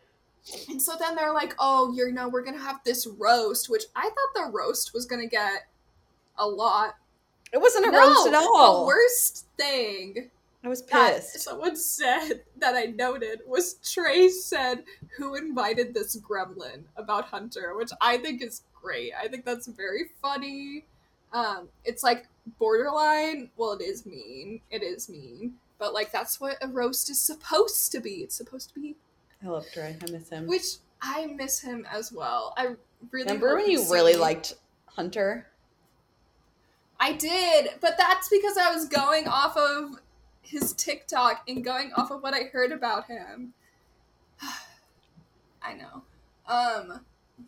[0.69, 4.03] and so then they're like, oh, you know, we're gonna have this roast, which I
[4.03, 5.67] thought the roast was gonna get
[6.37, 6.95] a lot.
[7.53, 8.81] It wasn't a no, roast at all.
[8.81, 10.31] The worst thing
[10.63, 11.41] I was that pissed.
[11.41, 14.83] someone said that I noted was Trey said,
[15.17, 17.75] Who invited this gremlin about Hunter?
[17.75, 19.11] Which I think is great.
[19.13, 20.85] I think that's very funny.
[21.33, 22.27] Um, it's like
[22.59, 24.61] borderline, well, it is mean.
[24.69, 25.53] It is mean.
[25.77, 28.15] But like that's what a roast is supposed to be.
[28.15, 28.95] It's supposed to be
[29.43, 29.97] I love Trey.
[30.01, 30.47] I miss him.
[30.47, 32.53] which I miss him as well.
[32.55, 32.75] I
[33.11, 34.53] really Remember when you really liked
[34.85, 35.47] Hunter?
[36.99, 39.99] I did, but that's because I was going off of
[40.43, 43.53] his TikTok and going off of what I heard about him.
[45.63, 46.03] I know.
[46.47, 47.01] Um,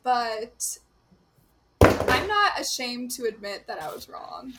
[0.03, 0.79] but
[1.81, 4.53] I'm not ashamed to admit that I was wrong.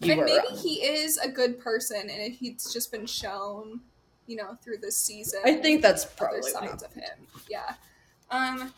[0.00, 0.58] You and maybe wrong.
[0.58, 3.80] he is a good person and he's just been shown,
[4.26, 5.40] you know, through this season.
[5.44, 7.26] I think that's probably sides of him.
[7.48, 7.74] Yeah.
[8.30, 8.72] Um,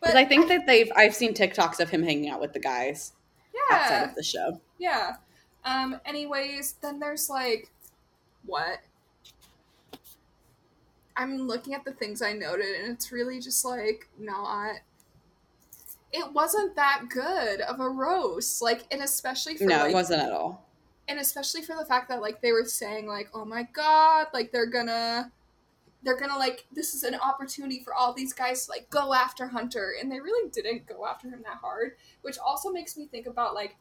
[0.00, 3.12] but I think that they've I've seen TikToks of him hanging out with the guys
[3.70, 4.08] outside yeah.
[4.08, 4.60] of the show.
[4.78, 5.16] Yeah.
[5.64, 7.70] Um, anyways, then there's like
[8.44, 8.80] what?
[11.16, 14.76] I'm looking at the things I noted and it's really just like not
[16.14, 18.62] it wasn't that good of a roast.
[18.62, 20.64] Like and especially for No, like it wasn't at all.
[21.08, 24.52] and especially for the fact that like they were saying like, "Oh my god, like
[24.52, 25.32] they're gonna
[26.04, 29.48] they're gonna like this is an opportunity for all these guys to like go after
[29.48, 33.26] Hunter." And they really didn't go after him that hard, which also makes me think
[33.26, 33.76] about like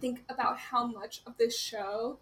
[0.00, 2.18] think about how much of this show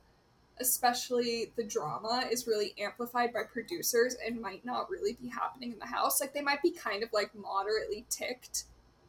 [0.61, 5.79] especially the drama is really amplified by producers and might not really be happening in
[5.79, 8.65] the house like they might be kind of like moderately ticked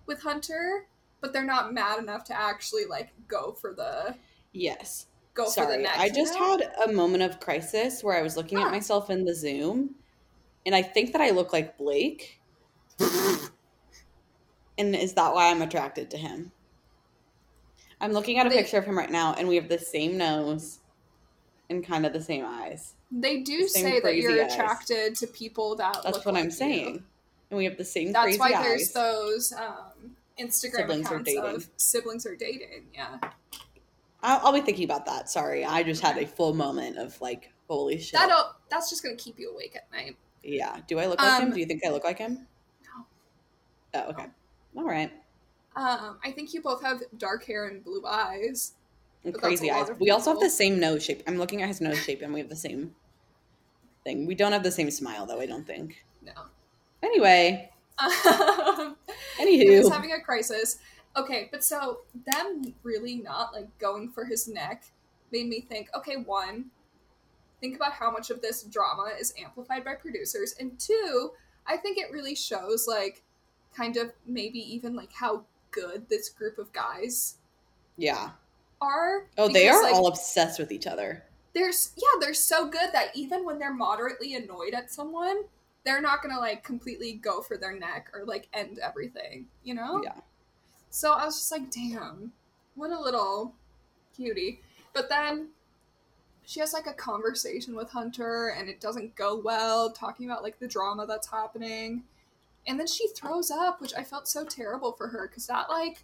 [0.05, 0.87] with hunter
[1.21, 4.15] but they're not mad enough to actually like go for the
[4.53, 5.05] Yes.
[5.33, 5.85] go for the Sorry.
[5.85, 8.65] I just had a moment of crisis where I was looking Huh.
[8.65, 9.95] at myself in the Zoom
[10.65, 12.39] and I think that I look like Blake.
[14.77, 16.51] and is that why I'm attracted to him?
[17.99, 20.17] I'm looking at a They- picture of him right now and we have the same
[20.17, 20.79] nose
[21.69, 22.93] and kind of the same eyes.
[23.11, 24.53] They do Same say that you're eyes.
[24.53, 26.51] attracted to people that That's what like I'm you.
[26.51, 27.03] saying.
[27.49, 28.63] And we have the same That's why eyes.
[28.63, 29.90] there's those um,
[30.39, 31.63] Instagram Siblings are dating.
[31.77, 32.85] siblings are dating.
[32.93, 33.17] Yeah,
[34.23, 35.29] I'll, I'll be thinking about that.
[35.29, 38.13] Sorry, I just had a full moment of like, holy shit.
[38.13, 40.15] that'll that's just gonna keep you awake at night.
[40.43, 40.77] yeah.
[40.87, 41.47] Do I look like him?
[41.49, 42.47] Um, Do you think I look like him?
[42.83, 43.05] No.
[44.01, 44.25] Oh, okay.
[44.77, 45.11] All right.
[45.75, 48.73] Um, I think you both have dark hair and blue eyes.
[49.23, 49.89] And crazy eyes.
[49.99, 51.23] We also have the same nose shape.
[51.27, 52.95] I'm looking at his nose shape, and we have the same
[54.03, 54.25] thing.
[54.25, 55.39] We don't have the same smile, though.
[55.39, 56.03] I don't think.
[56.23, 56.33] No.
[57.03, 57.70] Anyway,
[59.41, 60.77] Um, he was having a crisis.
[61.15, 64.85] Okay, but so them really not like going for his neck
[65.31, 65.89] made me think.
[65.95, 66.65] Okay, one,
[67.59, 71.31] think about how much of this drama is amplified by producers, and two,
[71.67, 73.23] I think it really shows like
[73.75, 77.37] kind of maybe even like how good this group of guys
[77.97, 78.31] yeah.
[78.81, 79.27] are.
[79.37, 81.23] Oh, they are like, all obsessed with each other.
[81.53, 85.43] they're yeah they're so good that even when they're moderately annoyed at someone
[85.83, 90.01] they're not gonna like completely go for their neck or like end everything you know
[90.03, 90.13] Yeah.
[90.89, 92.31] so i was just like damn
[92.75, 93.53] what a little
[94.15, 94.61] cutie
[94.93, 95.49] but then
[96.43, 100.59] she has like a conversation with Hunter and it doesn't go well, talking about like
[100.59, 102.03] the drama that's happening.
[102.67, 106.03] And then she throws up, which I felt so terrible for her because that like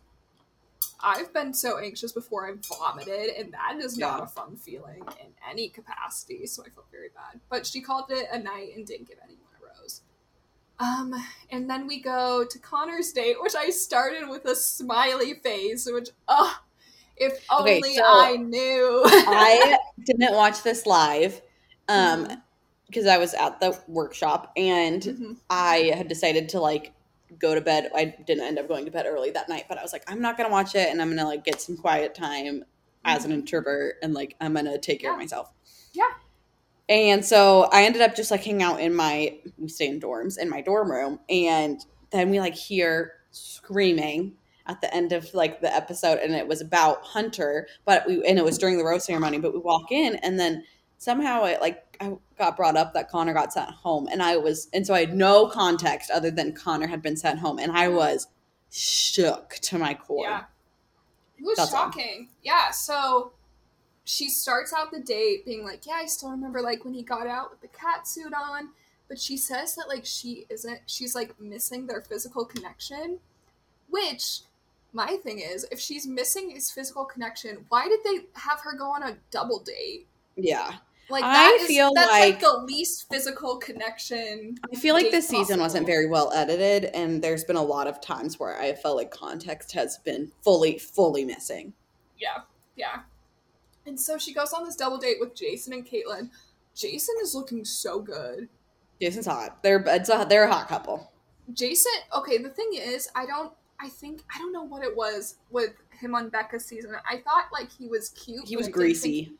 [1.02, 4.24] I've been so anxious before I vomited, and that is not Yeah.
[4.24, 6.46] a fun feeling in any capacity.
[6.48, 7.42] So I felt very bad.
[7.50, 9.47] But she called it a night and didn't give anyone a rose.
[10.80, 11.14] Um,
[11.50, 16.10] and then we go to Connor's date, which I started with a smiley face, which
[16.28, 16.56] oh,
[17.16, 19.02] if Okay, only so I knew.
[19.06, 21.42] I didn't watch this live
[21.90, 22.28] um
[22.88, 25.38] because I was at the workshop and Mhm.
[25.50, 26.94] I had decided to like
[27.40, 27.90] go to bed.
[27.96, 30.22] I didn't end up going to bed early that night, but I was like, I'm
[30.22, 32.64] not gonna watch it and I'm gonna like get some quiet time
[33.04, 35.52] as an introvert and like I'm gonna take care of myself.
[35.94, 36.12] Yeah.
[36.90, 40.38] And so I ended up just like hanging out in my we stay in dorms
[40.38, 44.34] in my dorm room and then we like hear screaming
[44.66, 48.40] at the end of like the episode and it was about Hunter, but we and
[48.40, 50.64] it was during the rose ceremony, but we walk in and then
[50.98, 54.68] somehow it like I got brought up that Connor got sent home and I was
[54.74, 57.90] and so I had no context other than Connor had been sent home and I
[57.90, 58.28] was
[58.72, 60.26] shook to my core.
[60.26, 60.44] Yeah.
[61.38, 61.92] It was That's all.
[61.92, 62.30] shocking.
[62.44, 63.34] Yeah, so
[64.08, 67.28] she starts out the date being like, Yeah, I still remember like when he got
[67.28, 68.70] out with the cat suit on.
[69.10, 73.20] But she says that like she isn't she's like missing their physical connection.
[73.90, 74.42] Which
[74.94, 78.86] my thing is, if she's missing his physical connection, why did they have her go
[78.86, 80.08] on a double date?
[80.38, 80.76] Yeah.
[81.10, 84.58] Like I that is feel that's like, like- the least physical connection.
[84.72, 88.00] I feel like this season wasn't very well edited and there's been a lot of
[88.00, 91.74] times where I felt like context has been fully fully missing.
[92.18, 92.40] Yeah,
[92.78, 93.02] yeah.
[93.88, 96.30] And so she goes on this double date with Jason and Kaitlyn.
[96.76, 98.50] Jason is looking so good.
[99.02, 99.64] Jason's hot.
[99.64, 101.12] They're it's a, they're a hot couple.
[101.54, 105.36] Jason, okay, the thing is, I don't, I think, I don't know what it was
[105.50, 106.92] with him on Becca's season.
[107.10, 108.48] I thought like he was cute.
[108.48, 109.26] He was greasy.
[109.26, 109.38] think-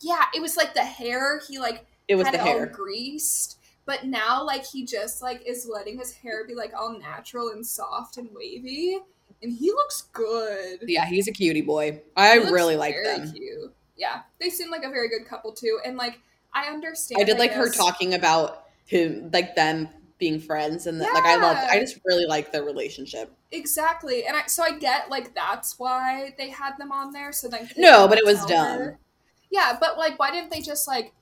[0.00, 1.40] yeah, it was like the hair.
[1.48, 2.66] He like It was had the it hair.
[2.68, 3.58] all greased.
[3.86, 7.64] But now, like, he just like is letting his hair be like all natural and
[7.64, 8.98] soft and wavy,
[9.42, 10.80] and he looks good.
[10.86, 12.02] Yeah, he's a cutie boy.
[12.16, 13.32] I really like them.
[13.32, 13.72] Cute.
[13.96, 16.18] Yeah, they seem like a very good couple too, and like
[16.52, 17.20] I understand.
[17.20, 21.36] I did like her talking about him, like them being friends, and that, like I
[21.36, 21.60] loved.
[21.62, 21.70] Yeah.
[21.72, 23.32] I just really like their relationship.
[23.52, 27.32] exactly, and I so I get like that's why they had them on there.
[27.32, 28.78] So then No, but it was dumb.
[28.78, 28.98] her-
[29.50, 31.12] Yeah, but like, why didn't they just like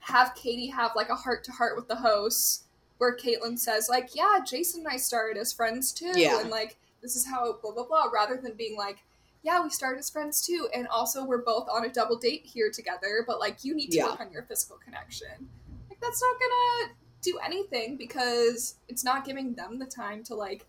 [0.00, 2.64] have Katie have like a heart to heart with the hosts,
[2.98, 6.40] where Kaitlyn says like, "Yeah, Jason and I started as friends too," Yeah.
[6.40, 8.98] and like this is how blah blah blah, rather than being like.
[9.44, 12.70] Yeah, we started as friends too, and also we're both on a double date here
[12.70, 13.24] together.
[13.26, 14.10] But like, you need to Yeah.
[14.10, 15.50] work on your physical connection.
[15.90, 20.64] Like, that's not gonna do anything because it's not giving them the time to like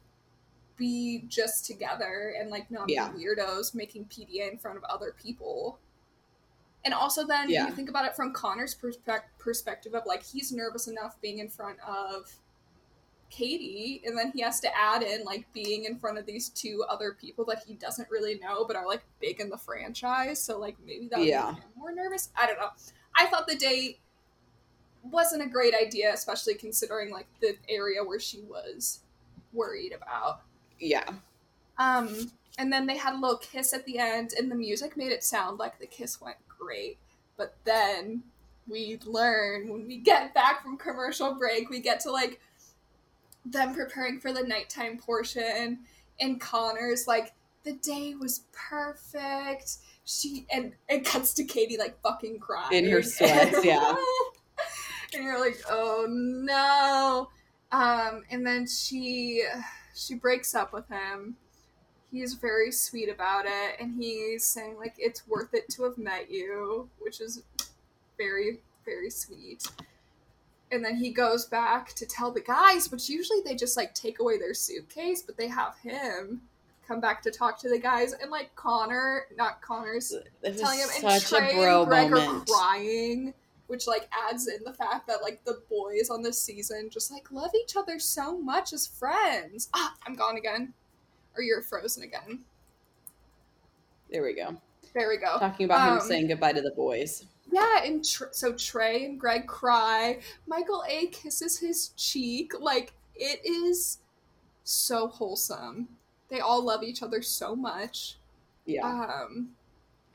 [0.76, 3.10] be just together and like not Yeah.
[3.10, 5.78] be weirdos making PDA in front of other people.
[6.84, 7.68] And also, then Yeah.
[7.68, 11.48] you think about it from Connor's perspe- perspective of like he's nervous enough being in
[11.48, 12.40] front of
[13.36, 16.84] Katie, and then he has to add in like being in front of these two
[16.88, 20.40] other people that he doesn't really know but are like big in the franchise.
[20.40, 21.52] So like maybe that would Yeah.
[21.54, 22.30] make him more nervous.
[22.38, 22.70] I don't know.
[23.16, 24.00] I thought the date
[25.04, 29.00] wasn't a great idea, especially considering like the area where she was
[29.52, 30.42] worried about.
[30.80, 31.10] Yeah,
[31.78, 35.12] Um, and then they had a little kiss at the end, and the music made
[35.12, 36.98] it sound like the kiss went great.
[37.36, 38.24] But then
[38.68, 42.40] we learn when we get back from commercial break, we get to like
[43.46, 45.80] them preparing for the nighttime portion,
[46.20, 49.78] and Connor's like, the day was perfect.
[50.06, 53.96] She and it cuts to Katie like fucking crying In her sweats, yeah.
[55.14, 57.30] and you're like, oh no.
[57.72, 59.44] Um, and then she
[59.96, 61.38] she breaks up with him.
[62.12, 66.30] He's very sweet about it, and he's saying like it's worth it to have met
[66.30, 67.44] you, which is
[68.18, 69.66] very very sweet.
[70.74, 74.20] And then he goes back to tell the guys, which usually they just like take
[74.20, 76.42] away their suitcase, but they have him
[76.88, 80.90] come back to talk to the guys, and like Connor, not Connor's was telling him
[80.96, 82.50] and such Tre a bro and Greg moment.
[82.50, 83.34] are crying,
[83.68, 87.32] which like adds in the fact that like the boys on this season just like
[87.32, 89.70] love each other so much as friends.
[89.76, 90.74] Ah, I'm gone again,
[91.38, 92.46] or you're frozen again.
[94.10, 94.58] There we go.
[94.96, 95.38] There we go.
[95.40, 97.26] Talking about him Um, saying goodbye to the boys.
[97.52, 100.20] Yeah, and tr- so Tre and Greg cry.
[100.48, 102.54] Michael A kisses his cheek.
[102.60, 104.00] Like it is
[104.64, 105.88] so wholesome.
[106.30, 108.18] They all love each other so much.
[108.66, 109.50] Yeah, Um,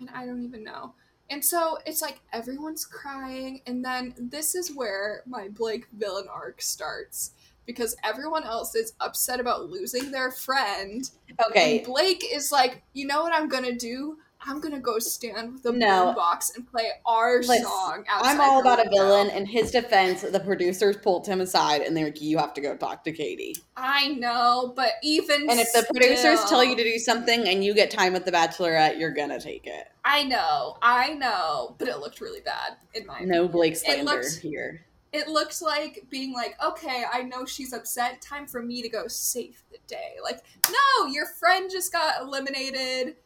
[0.00, 0.94] and I don't even know.
[1.30, 6.62] And so it's like everyone's crying, and then this is where my Blake villain arc
[6.62, 7.32] starts
[7.66, 11.10] because everyone else is upset about losing their friend.
[11.50, 11.76] okay.
[11.78, 14.16] And Blake is like, you know what I'm gonna do?
[14.46, 16.14] I'm gonna go stand with a No.
[16.16, 18.04] boombox and play our Let's- song.
[18.08, 19.30] I'm all about a villain.
[19.30, 22.76] In his defense, the producers pulled him aside and they're like, "You have to go
[22.76, 26.98] talk to Katie." I know, but even And if the producers tell you to do
[26.98, 29.88] something and you get time with the Bachelorette, you're gonna take it.
[30.04, 34.36] I know, I know, but it looked really bad in my No Blake slander looks-
[34.38, 34.84] here.
[35.12, 38.20] it looks like being like, okay, I know she's upset.
[38.22, 40.16] Time for me to go save the day.
[40.22, 43.16] Like, no, your friend just got eliminated.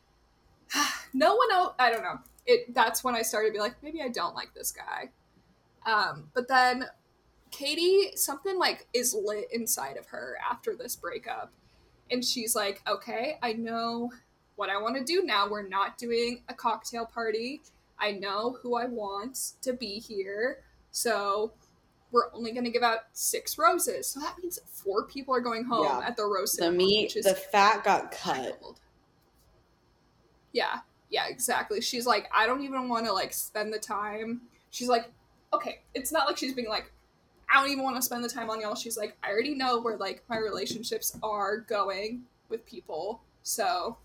[1.14, 1.74] no one else.
[1.78, 2.18] I don't know.
[2.46, 2.74] It.
[2.74, 5.10] That's when I started to be like, maybe I don't like this guy.
[5.84, 6.86] Um, but then
[7.50, 11.52] Katie, something like is lit inside of her after this breakup,
[12.10, 14.10] and she's like, okay, I know
[14.56, 15.48] what I want to do now.
[15.48, 17.62] We're not doing a cocktail party.
[17.98, 20.58] I know who I want to be here.
[20.90, 21.52] So
[22.10, 24.06] we're only going to give out six roses.
[24.08, 26.06] So that means four people are going home Yeah.
[26.06, 28.58] at the rose The meat, which is the fat got cut.
[28.60, 28.80] wild.
[30.52, 30.80] Yeah,
[31.10, 31.80] yeah, exactly.
[31.80, 34.42] She's like, I don't even want to like spend the time.
[34.70, 35.10] She's like,
[35.52, 36.90] okay, it's not like she's being like,
[37.52, 38.74] I don't even want to spend the time on y'all.
[38.74, 43.98] She's like, I already know where like my relationships are going with people, so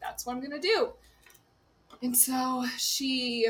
[0.00, 0.90] that's what I'm gonna do.
[2.02, 3.48] And so she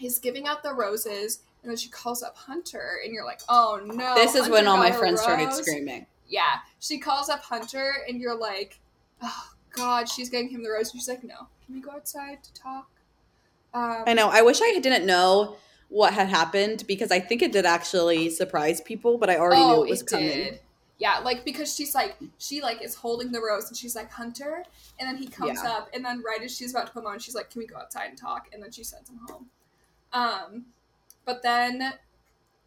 [0.00, 3.80] is giving out the roses, and then she calls up Hunter, and you're like, oh
[3.84, 4.14] no.
[4.14, 6.06] this is when all my friends started screaming.
[6.26, 8.80] Yeah, she calls up Hunter, and you're like,
[9.20, 10.90] oh God, she's getting him the rose.
[10.92, 12.88] She's like, no, can we go outside to talk?
[13.72, 14.28] Um, I know.
[14.28, 15.56] I wish I didn't know
[15.88, 19.84] what had happened because I think it did actually surprise people, but I already knew
[19.84, 20.28] it was coming.
[20.30, 20.60] Oh, did.
[20.98, 24.64] Yeah, like because she's like she like is holding the rose and she's like Hunter,
[24.98, 25.70] and then he comes Yeah.
[25.70, 27.76] up and then right as she's about to come on, she's like, "Can we go
[27.76, 29.50] outside and talk?" And then she sends him home.
[30.12, 30.66] Um,
[31.24, 31.94] but then,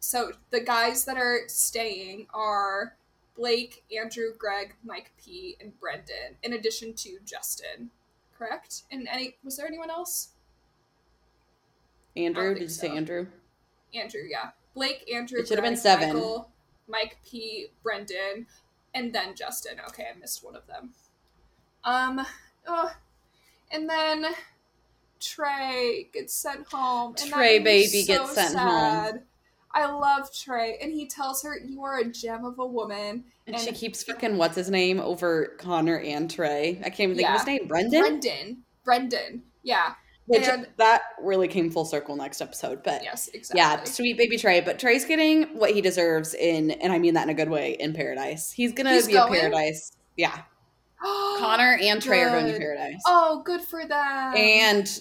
[0.00, 2.96] so the guys that are staying are
[3.36, 7.90] Blake, Andrew, Greg, Mike P, and Brendan, in addition to Justin.
[8.36, 8.82] Correct?
[8.90, 10.30] And any was there anyone else?
[12.16, 12.88] Andrew, did you say.
[12.88, 13.26] Andrew?
[13.94, 14.50] Andrew, yeah.
[14.74, 16.14] Blake, Andrew, It should have been seven.
[16.14, 16.50] Michael,
[16.88, 18.46] Mike P, Brendan,
[18.92, 19.80] and then Justin.
[19.88, 20.94] Okay, I missed one of them.
[21.84, 22.26] Um,
[22.66, 22.92] oh,
[23.70, 24.26] and then
[25.20, 27.14] Tre gets sent home.
[27.14, 29.20] Tre baby so gets sent home.
[29.74, 33.56] I love Tre, and he tells her, "You are a gem of a woman." And,
[33.56, 36.80] And- she keeps fucking what's his name over Connor and Tre.
[36.84, 37.66] I can't even think of his name.
[37.66, 38.00] Brendan?
[38.00, 39.94] Brendan, Brendan, yeah,
[40.26, 42.82] Which and- that really came full circle next episode.
[42.84, 43.58] But yes, exactly.
[43.60, 44.60] yeah, sweet baby Tre.
[44.60, 47.72] But Tre's getting what he deserves in, and I mean that in a good way,
[47.80, 48.52] in paradise.
[48.52, 49.34] He's gonna He's be going?
[49.34, 49.92] a paradise.
[50.16, 50.42] Yeah.
[51.02, 53.02] Connor and Tre are going to paradise.
[53.06, 54.34] Oh, good for them.
[54.36, 55.00] and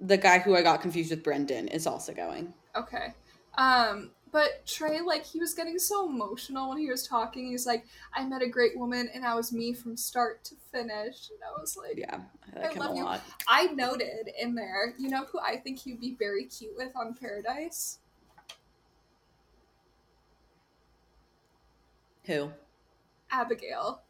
[0.00, 2.54] the guy who I got confused with Brendan is also going.
[2.74, 3.12] Okay.
[3.54, 7.46] Um, but Tre, like, he was getting so emotional when he was talking.
[7.50, 7.84] He's like,
[8.14, 11.30] I met a great woman and I was me from start to finish.
[11.30, 12.20] And I was like, Yeah,
[12.56, 13.04] I I like him love a you.
[13.04, 13.20] lot.
[13.48, 17.14] I noted in there, you know who I think he'd be very cute with on
[17.14, 17.98] Paradise?
[22.26, 22.50] Who?
[23.30, 24.02] Abigail.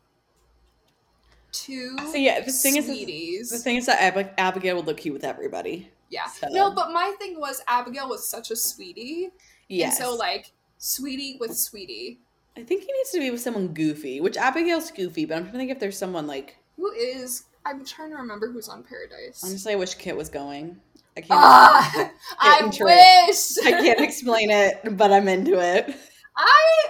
[1.52, 5.14] Two So yeah, the thing is, the thing is that Ab- Abigail would look cute
[5.14, 5.90] with everybody.
[6.10, 6.26] Yeah.
[6.26, 9.30] so- No, but my thing was Abigail was such a sweetie.
[9.68, 9.98] Yes.
[9.98, 12.20] And so, like, sweetie with sweetie.
[12.56, 15.52] I think he needs to be with someone goofy, which Abigail's goofy, but I'm trying
[15.52, 16.56] to think if there's someone like.
[16.76, 17.44] Who is.
[17.64, 19.42] I'm trying to remember who's on Paradise.
[19.44, 20.80] Honestly, I wish Kit was going.
[21.16, 21.30] I can't.
[21.32, 23.58] Ah, I wish.
[23.66, 25.94] I can't explain it, but I'm into it.
[26.36, 26.84] I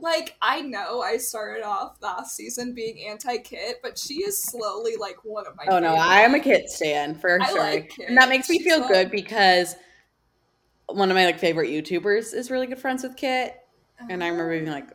[0.00, 0.36] like.
[0.42, 5.46] I know I started off last season being anti-Kit, but she is slowly like one
[5.46, 5.64] of my.
[5.68, 5.94] Oh no.
[5.94, 8.80] I am a Kit stan for I sure, like and that makes me She's feel
[8.80, 8.92] fun.
[8.92, 9.74] good because
[10.86, 13.56] one of my like favorite YouTubers is really good friends with Kit,
[14.08, 14.72] and I remember being oh.
[14.72, 14.90] like,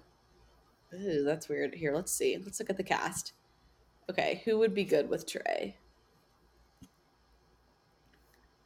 [0.94, 2.38] "Ooh, that's weird." Here, let's see.
[2.38, 3.34] Let's look at the cast.
[4.10, 5.76] Okay, who would be good with Tre?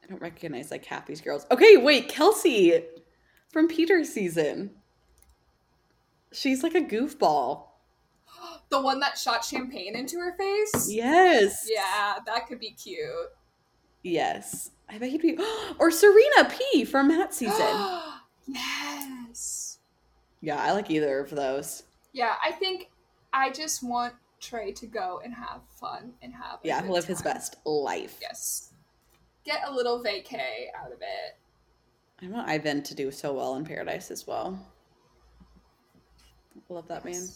[0.06, 1.48] I don't recognize like half these girls.
[1.50, 2.84] Okay, wait, Kelsey
[3.52, 4.72] from Peter's season.
[6.32, 7.68] She's like a goofball.
[8.70, 10.90] the one that shot champagne into her face.
[10.92, 11.68] Yes.
[11.72, 13.08] Yeah, that could be cute.
[14.04, 14.72] Yes.
[14.90, 15.38] I bet he'd be.
[15.80, 18.00] Or Serena P from Matt's season.
[18.48, 19.80] yes.
[20.42, 21.84] yeah, I like either of those.
[22.14, 22.90] Yeah, I think
[23.34, 27.22] I just want Tre to go and have fun and have a Yeah, live his
[27.22, 28.20] best life.
[28.22, 28.72] Yes.
[29.44, 31.38] Get a little vacay out of it.
[32.22, 34.58] I want Ivan to do so well in Paradise as well.
[36.70, 37.28] Love that man.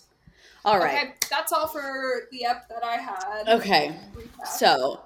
[0.65, 1.03] All right.
[1.03, 3.47] Okay, that's all for the ep that I had.
[3.47, 3.95] Okay.
[4.15, 4.47] Recap.
[4.47, 5.01] So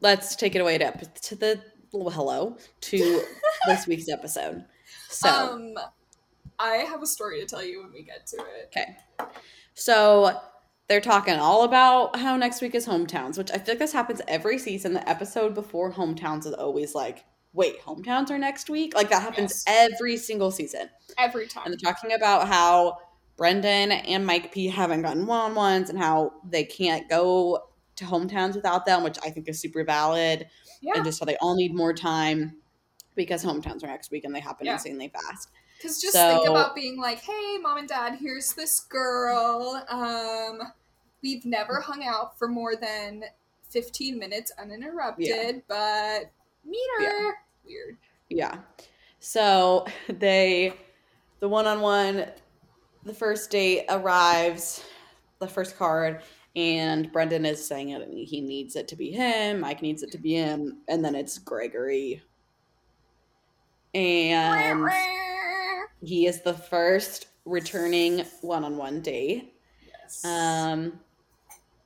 [0.00, 1.60] let's take it away to, to the
[1.92, 3.22] well, hello to
[3.66, 4.64] this week's episode.
[5.08, 5.74] So um,
[6.58, 8.70] I have a story to tell you when we get to it.
[8.76, 8.96] okay.
[9.74, 10.40] So
[10.88, 14.20] they're talking all about how next week is hometowns, which I feel like this happens
[14.28, 14.94] every season.
[14.94, 18.94] The episode before hometowns is always like, wait, hometowns are next week?
[18.94, 20.88] Like that happens every single season.
[21.18, 21.64] Every time.
[21.66, 22.98] And they're talking about how
[23.36, 28.04] Brendan and Mike P haven't gotten one on ones and how they can't go to
[28.04, 30.46] hometowns without them, which I think is super valid.
[30.80, 30.92] yeah.
[30.96, 32.56] And just how they all need more time
[33.14, 34.74] because hometowns are next week and they happen Yeah.
[34.74, 35.48] insanely fast.
[35.78, 39.84] Because just think about being like, hey, mom and dad, here's this girl.
[39.88, 40.60] Um,
[41.22, 43.24] we've never hung out for more than
[43.70, 46.30] 15 minutes uninterrupted, but
[46.64, 47.34] meet her.
[47.66, 47.96] Weird.
[48.28, 48.58] Yeah.
[49.18, 50.74] So they,
[51.40, 52.26] the one on one,
[53.04, 54.84] the first date arrives,
[55.40, 56.22] the first card,
[56.54, 58.02] and Brendan is saying it.
[58.02, 59.60] and He needs it to be him.
[59.60, 62.22] Mike needs it to be him, and then it's Gregory.
[63.94, 64.88] And
[66.02, 69.54] he is the first returning one on one date.
[69.86, 70.24] yes.
[70.24, 71.00] Um,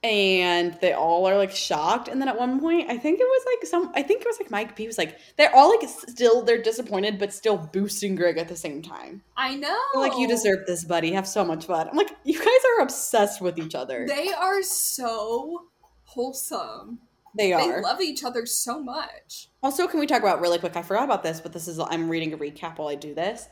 [0.07, 2.09] and they all are like shocked.
[2.09, 4.39] And then at one point, I think it was like some, I think it was
[4.39, 8.39] like Mike P was like, they're all like still, they're disappointed, but still boosting Greg
[8.39, 9.23] at the same time.
[9.37, 9.79] I know.
[9.93, 11.13] They're like, you deserve this, buddy.
[11.13, 11.89] Have so much fun.
[11.89, 12.47] I'm like, you guys
[12.77, 14.07] are obsessed with each other.
[14.09, 15.65] They are so
[16.05, 17.01] wholesome.
[17.37, 19.49] They are They love each other so much.
[19.63, 20.77] Also, can we talk about really quick?
[20.77, 23.49] I forgot about this, but this is, I'm reading a recap while I do this.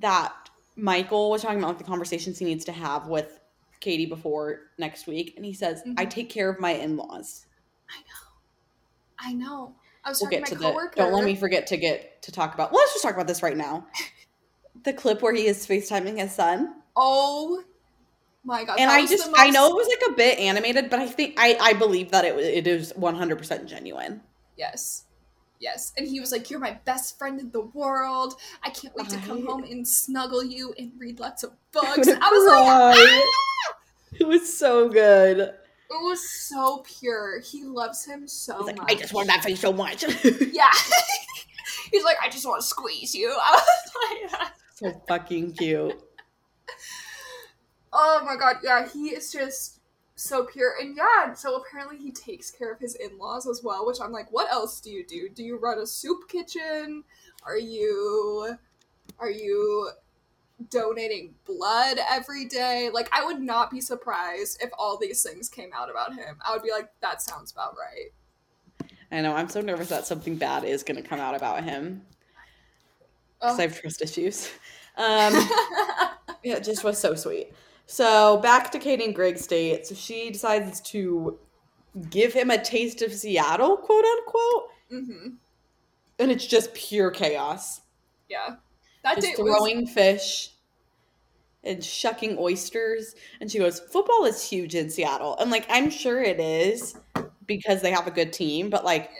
[0.00, 0.32] That
[0.76, 3.40] Michael was talking about like the conversations he needs to have with
[3.84, 5.34] Katie before next week.
[5.36, 6.10] And he says, I Mhm.
[6.10, 7.46] take care of my in laws.
[7.90, 8.24] I know.
[9.18, 9.74] I know.
[10.04, 10.96] I was we'll talking get to to my the coworker.
[10.96, 13.42] don't let me forget to get to talk about well, let's just talk about this
[13.42, 13.86] right now
[14.84, 17.62] the clip where he is facetiming his son Oh
[18.44, 18.78] my god!
[18.78, 21.36] and i just the i know it was like a bit animated but i think
[21.38, 24.20] i i believe that it, it is 100% genuine
[24.56, 25.03] Yes.
[25.60, 25.92] Yes.
[25.96, 28.34] And he was like, You're my best friend in the world.
[28.62, 32.08] I can't wait to come home and snuggle you and read lots of books.
[32.08, 33.74] I was like, "Ah!"
[34.20, 35.54] it was so good It
[35.90, 37.40] was so pure.
[37.40, 38.92] He loves him so like much.
[38.92, 40.02] i just want that face so much
[40.52, 40.70] Yeah.
[41.90, 43.30] He's like, I just want to squeeze you.
[43.30, 46.00] I was like, so fucking cute
[47.92, 49.73] Oh my god, yeah, he is just
[50.16, 50.74] so pure.
[50.80, 54.12] And yeah, so apparently he takes care of his in laws as well, which I'm
[54.12, 55.28] like, what else do you do?
[55.28, 57.04] Do you run a soup kitchen?
[57.44, 58.56] Are you
[59.18, 59.90] are you
[60.70, 62.90] donating blood every day?
[62.92, 66.36] Like I would not be surprised if all these things came out about him.
[66.46, 68.88] I would be like, that sounds about right.
[69.12, 72.02] i know i'm so nervous that something bad is going to come out about him
[73.40, 73.62] because Oh.
[73.62, 74.50] i have trust issues
[74.96, 75.32] um
[76.42, 77.52] Yeah, it just was so sweet.
[77.86, 79.86] So back to Katie and Greg's date.
[79.86, 81.38] So she decides to
[82.10, 85.28] give him a taste of Seattle, quote unquote, hmm
[86.18, 87.80] and it's just pure chaos.
[88.28, 88.56] Yeah.
[89.02, 90.50] That Just date was throwing fish
[91.64, 93.14] and shucking oysters.
[93.40, 96.96] And she goes, "Football is huge in Seattle." And like, I'm sure it is
[97.46, 99.10] because they have a good team, but like.
[99.12, 99.18] Yeah.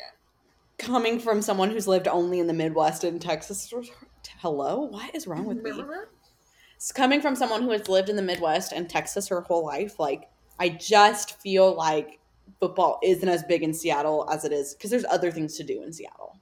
[0.78, 3.72] Coming from someone who's lived only in the Midwest and Texas,
[4.40, 5.72] hello, what is wrong with me?
[6.92, 10.28] Coming from someone who has lived in the Midwest and Texas her whole life, like
[10.58, 12.18] I just feel like
[12.60, 15.82] football isn't as big in Seattle as it is because there's other things to do
[15.82, 16.38] in Seattle.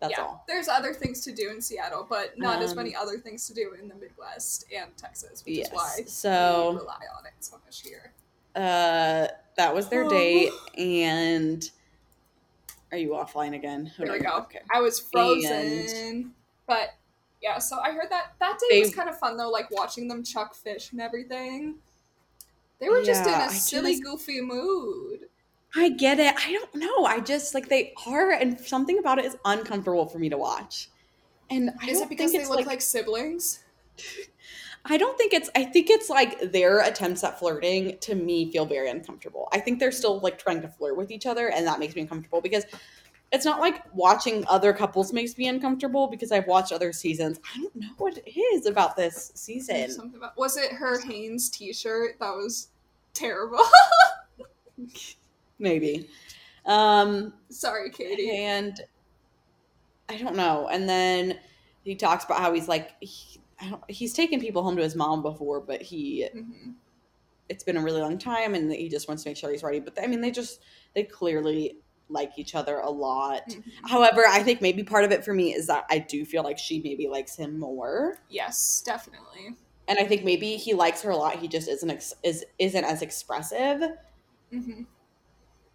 [0.00, 0.44] That's yeah, all.
[0.46, 3.54] there's other things to do in Seattle, but not as Um, many other things to
[3.54, 5.66] do in the Midwest and Texas, which Yes.
[5.66, 8.12] is why we So rely on it so much here.
[8.54, 10.08] uh that was their Oh.
[10.08, 11.68] date and
[12.92, 13.92] are you offline again?
[13.98, 14.36] There we go.
[14.38, 14.60] Okay.
[14.72, 16.32] I was frozen,
[16.66, 16.94] but
[17.42, 17.58] yeah.
[17.58, 20.22] So I heard that that day They- was kind of fun though, like watching them
[20.24, 21.76] chuck fish and everything.
[22.80, 25.28] They were just in Yeah, a I silly, just- goofy mood.
[25.74, 26.34] I get it.
[26.38, 27.04] I don't know.
[27.04, 30.88] I just like they are and something about it is uncomfortable for me to watch.
[31.50, 33.64] And I Is it because they look like, siblings?
[34.84, 38.64] I don't think it's I think it's like their attempts at flirting to me feel
[38.64, 39.48] very uncomfortable.
[39.52, 42.02] I think they're still like trying to flirt with each other and that makes me
[42.02, 42.64] uncomfortable because
[43.30, 47.38] it's not like watching other couples makes me uncomfortable because I've watched other seasons.
[47.54, 49.90] I don't know what it is about this season.
[49.90, 52.68] Something about was it her Hanes T-shirt that was
[53.12, 53.60] terrible?
[55.58, 56.08] Maybe.
[56.64, 58.30] Um Sorry, Katie.
[58.30, 58.80] and
[60.08, 60.68] I don't know.
[60.68, 61.38] And then
[61.84, 64.96] he talks about how he's like he, I don't, he's taken people home to his
[64.96, 66.70] mom before, but he hmm
[67.50, 69.80] it's been a really long time and he just wants to make sure he's ready.
[69.80, 70.60] But I mean, they just
[70.94, 73.42] they clearly like each other a lot.
[73.48, 73.62] Mhm.
[73.84, 76.58] However, I think maybe part of it for me is that I do feel like
[76.58, 79.56] she maybe likes him more, Yes, definitely.
[79.88, 81.38] and I think maybe he likes her a lot.
[81.38, 83.82] He just isn't ex- is isn't as expressive,
[84.50, 84.82] hmm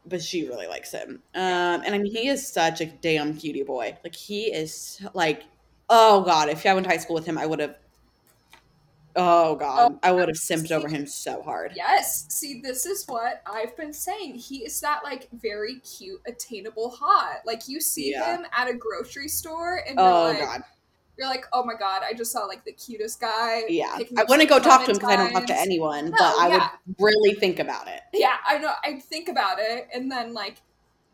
[0.05, 1.23] but she really likes him.
[1.33, 3.97] Um, and I mean, he is such a damn cutie boy.
[4.03, 5.43] Like he is like,
[5.89, 7.75] oh god, if I went to high school with him, I would have
[9.15, 11.73] Oh god, I would have see- simped over him so hard.
[11.75, 12.25] Yes.
[12.29, 14.35] See, this is what I've been saying.
[14.35, 17.41] He is that like very cute, attainable hot.
[17.45, 18.37] Like you see Yeah.
[18.37, 20.63] him at a grocery store and Oh you're like, god,
[21.17, 23.63] you're like, oh my god, I just saw like the cutest guy.
[23.69, 23.99] yeah.
[24.17, 26.47] I wouldn't go talk to him because I don't talk to anyone, No, but I
[26.47, 26.69] yeah.
[26.87, 28.01] would really think about it.
[28.13, 28.71] Yeah, I know.
[28.83, 30.57] I think about it, and then like,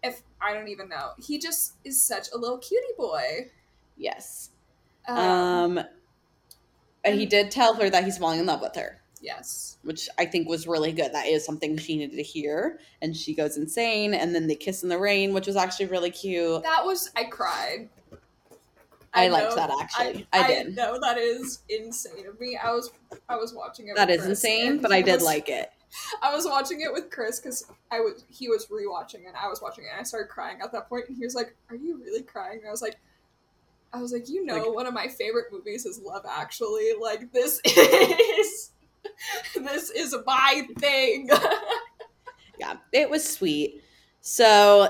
[0.01, 3.49] if I don't even know, he just is such a little cutie boy.
[3.97, 4.51] Yes.
[5.05, 5.17] Um,
[5.79, 5.85] Um,
[7.03, 9.01] and he did tell her that he's falling in love with her.
[9.21, 9.77] yes.
[9.83, 11.13] which I think was really good.
[11.13, 12.79] That is something she needed to hear.
[13.01, 14.13] And she goes insane.
[14.13, 16.61] And then they kiss in the rain, which was actually really cute.
[16.63, 17.89] That was I cried.
[19.13, 20.27] I, liked know- that actually.
[20.31, 20.75] I, did.
[20.75, 22.57] know that is insane of me.
[22.61, 22.91] I was
[23.27, 23.95] I was watching it.
[23.95, 25.71] That is Chris, insane, but I did was- like it.
[26.21, 29.33] I was watching it with Chris because I was he was rewatching it.
[29.41, 29.87] I was watching it.
[29.91, 32.59] and I started crying at that point, and he was like, "Are you really crying?"
[32.59, 32.97] And I was like,
[33.93, 36.91] "I was like, you know, Like- one of my favorite movies is Love Actually.
[36.99, 38.71] Like this is
[39.55, 41.29] this is my thing."
[42.59, 43.81] Yeah, it was sweet.
[44.19, 44.89] So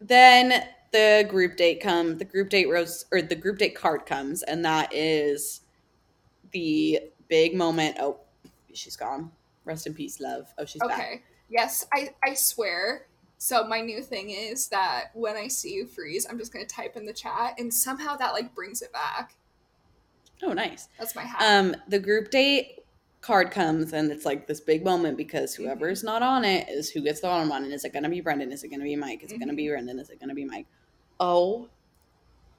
[0.00, 2.18] then the group date come.
[2.18, 5.60] The group date rose or the group date card comes, and that is
[6.50, 7.98] the big moment.
[8.00, 8.18] Oh,
[8.72, 9.30] she's gone.
[9.64, 10.52] Rest in peace, love.
[10.58, 10.98] Oh, she's back.
[10.98, 11.22] okay.
[11.48, 13.06] Yes, I I swear.
[13.44, 16.96] So my new thing is that when I see you freeze, I'm just gonna type
[16.96, 19.34] in the chat, and somehow that like brings it back.
[20.42, 20.88] Oh, nice.
[20.98, 21.42] That's my hat.
[21.42, 22.78] Um, the group date
[23.20, 27.02] card comes and it's like this big moment because whoever's not on it is who
[27.02, 27.64] gets the bottom one.
[27.64, 28.50] And is it gonna be Brendan?
[28.50, 29.22] Is it gonna be Mike?
[29.22, 29.98] Is it gonna be Brendan?
[29.98, 30.66] Is it gonna be Mike?
[31.20, 31.68] Oh,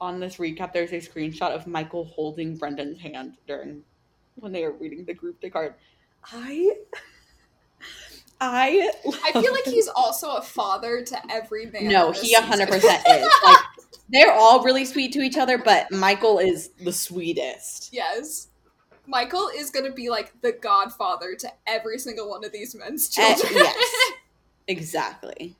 [0.00, 3.82] on this recap, there's a screenshot of Michael holding Brendan's hand during
[4.36, 5.74] when they are reading the group date card.
[6.26, 6.76] I
[8.40, 8.90] I
[9.24, 11.88] I feel like he's also a father to every man.
[11.88, 12.80] no, he hundred season.
[12.80, 13.28] percent is.
[13.44, 13.58] Like
[14.08, 17.90] they're all really sweet to each other, but Michael is the sweetest.
[17.92, 18.48] Yes.
[19.06, 23.34] Michael is gonna be like the godfather to every single one of these men's Eh,
[23.34, 23.54] children.
[23.64, 24.12] yes,
[24.68, 25.56] exactly.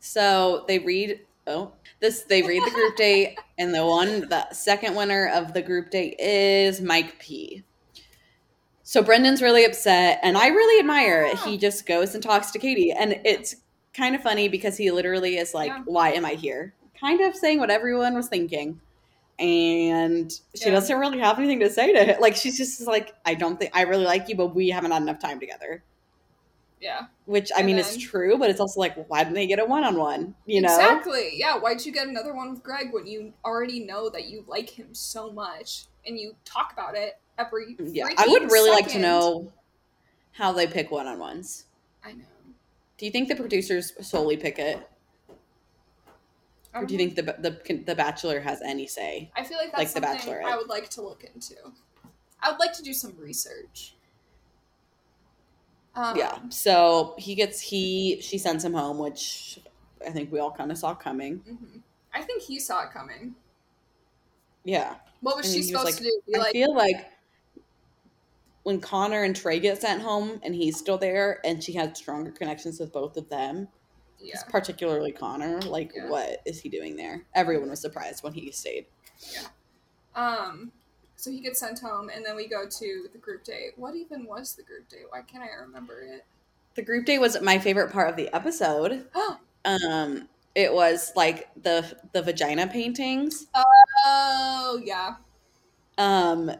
[0.00, 1.20] So they read.
[1.46, 5.60] Oh, this they read the group date, and the one, the second winner of the
[5.60, 7.62] group date is Mike P.
[8.86, 11.38] So Brendan's really upset, and I really admire it.
[11.40, 13.56] He just goes and talks to Katie, and it's
[13.94, 15.80] kind of funny because he literally is like, Yeah.
[15.86, 18.78] "Why am I here?" Kind of saying what everyone was thinking,
[19.38, 20.72] and she Yeah.
[20.72, 22.20] doesn't really have anything to say to him.
[22.20, 25.02] Like she's just like, "I don't think I really like you, but we haven't had
[25.02, 25.82] enough time together."
[26.80, 27.06] yeah.
[27.24, 29.58] Which I And mean, then- it's true, but it's also like, why didn't they get
[29.58, 30.34] a one-on-one?
[30.44, 30.68] You know?
[30.68, 31.30] Exactly.
[31.32, 31.56] Yeah.
[31.58, 34.92] Why'd you get another one with Greg when you already know that you like him
[34.92, 39.52] so much and you talk about it every Yeah, I would really like to know
[40.32, 41.66] how they pick one-on-ones.
[42.04, 42.24] I know.
[42.98, 44.78] Do you think the producers solely pick it,
[46.72, 49.30] or don't you think the the the Bachelor has any say?
[49.36, 50.44] I feel like that's like The something?
[50.46, 51.54] I would like to look into.
[52.40, 53.94] I would like to do some research.
[55.94, 56.38] Um, yeah.
[56.50, 59.60] So he gets he she sends him home, which
[60.06, 61.44] I think we all kind of saw coming.
[61.48, 61.82] mhm.
[62.12, 63.34] I think he saw it coming.
[64.64, 66.20] Yeah, What was And she he was supposed like, to do?
[66.26, 67.10] Be I like, feel like
[68.64, 72.30] when Connor and Tre get sent home, and he's still there, and she has stronger
[72.32, 73.68] connections with both of them.
[74.18, 75.60] yeah, particularly Connor.
[75.62, 76.08] Like, Yeah.
[76.08, 77.24] what is he doing there?
[77.34, 78.86] Everyone was surprised when he stayed.
[79.32, 79.48] Yeah.
[80.14, 80.72] Um,
[81.16, 83.72] so he gets sent home, and then we go to the group date.
[83.76, 85.04] What even was the group date?
[85.10, 86.24] Why can't I remember it?
[86.74, 89.06] The group date was my favorite part of the episode.
[89.66, 93.46] Um, it was like the the vagina paintings.
[94.06, 95.14] oh yeah,
[95.98, 96.50] Um,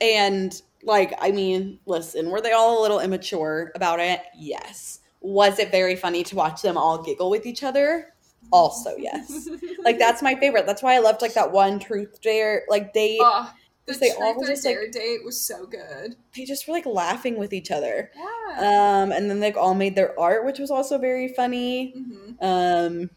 [0.00, 4.20] and like, I mean, listen, were they all a little immature about it?
[4.36, 5.00] Yes.
[5.20, 8.12] Was it very funny to watch them all giggle with each other?
[8.52, 9.48] Also, yes.
[9.84, 10.64] Like that's my favorite.
[10.66, 13.52] That's why I loved like that one truth dare like they Oh,
[13.86, 16.16] the they truth all were just, like- dare date was so good.
[16.34, 18.10] they just were like laughing with each other.
[18.16, 19.02] Yeah.
[19.02, 21.92] Um, and then they all made their art, which was also very funny.
[21.92, 23.10] hmm Um,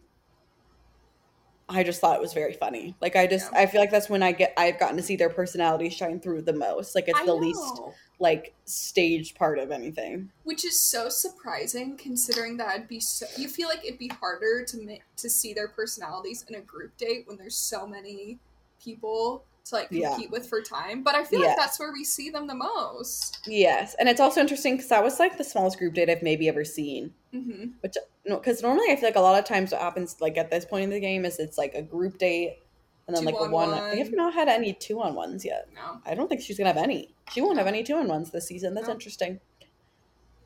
[1.70, 2.96] I just thought it was very funny.
[3.02, 3.60] Like I just, Yeah.
[3.60, 6.44] I feel like that's when I get, I've gotten to see their personalities shine through
[6.44, 6.96] the most.
[6.96, 7.36] Like it's I the know.
[7.36, 7.82] least
[8.20, 10.32] like staged part of anything.
[10.44, 14.64] Which is so surprising considering that it'd be so you feel like it'd be harder
[14.66, 18.40] to to see their personalities in a group date when there's so many
[18.84, 20.12] people to like Yeah.
[20.12, 21.04] compete with for time.
[21.04, 21.48] But I feel Yeah.
[21.50, 23.40] like that's where we see them the most.
[23.46, 26.48] Yes, and it's also interesting because that was like the smallest group date I've maybe
[26.48, 27.14] ever seen.
[27.32, 27.96] hmm Which
[28.28, 30.66] no, because normally I feel like a lot of times what happens like at this
[30.66, 32.60] point in the game is it's like a group date
[33.08, 33.72] and then Two like a one.
[33.72, 33.74] one.
[33.80, 35.70] I have not had any two on ones yet.
[35.74, 36.02] No.
[36.06, 37.16] I don't think she's gonna have any.
[37.32, 38.74] She won't have any two on ones this season.
[38.74, 38.94] That's No.
[38.94, 39.40] interesting.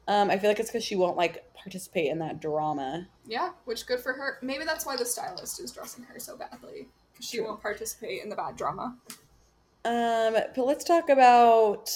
[0.08, 3.08] Um, I feel like it's because she won't like participate in that drama.
[3.28, 4.38] Yeah, which good for her.
[4.42, 7.48] Maybe that's why the stylist is dressing her so badly because she True.
[7.48, 8.98] won't participate in the bad drama.
[9.86, 11.90] Um, but let's talk about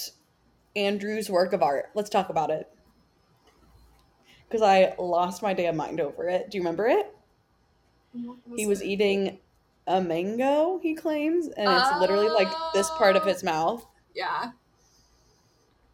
[0.74, 1.90] Andrew's work of art.
[1.94, 2.68] Let's talk about it.
[4.48, 6.50] Because I lost my damn mind over it.
[6.50, 7.12] Do you remember it?
[8.56, 9.38] He was eating
[9.86, 13.84] a mango, he claims, and it's literally like this part of his mouth.
[14.14, 14.52] Yeah.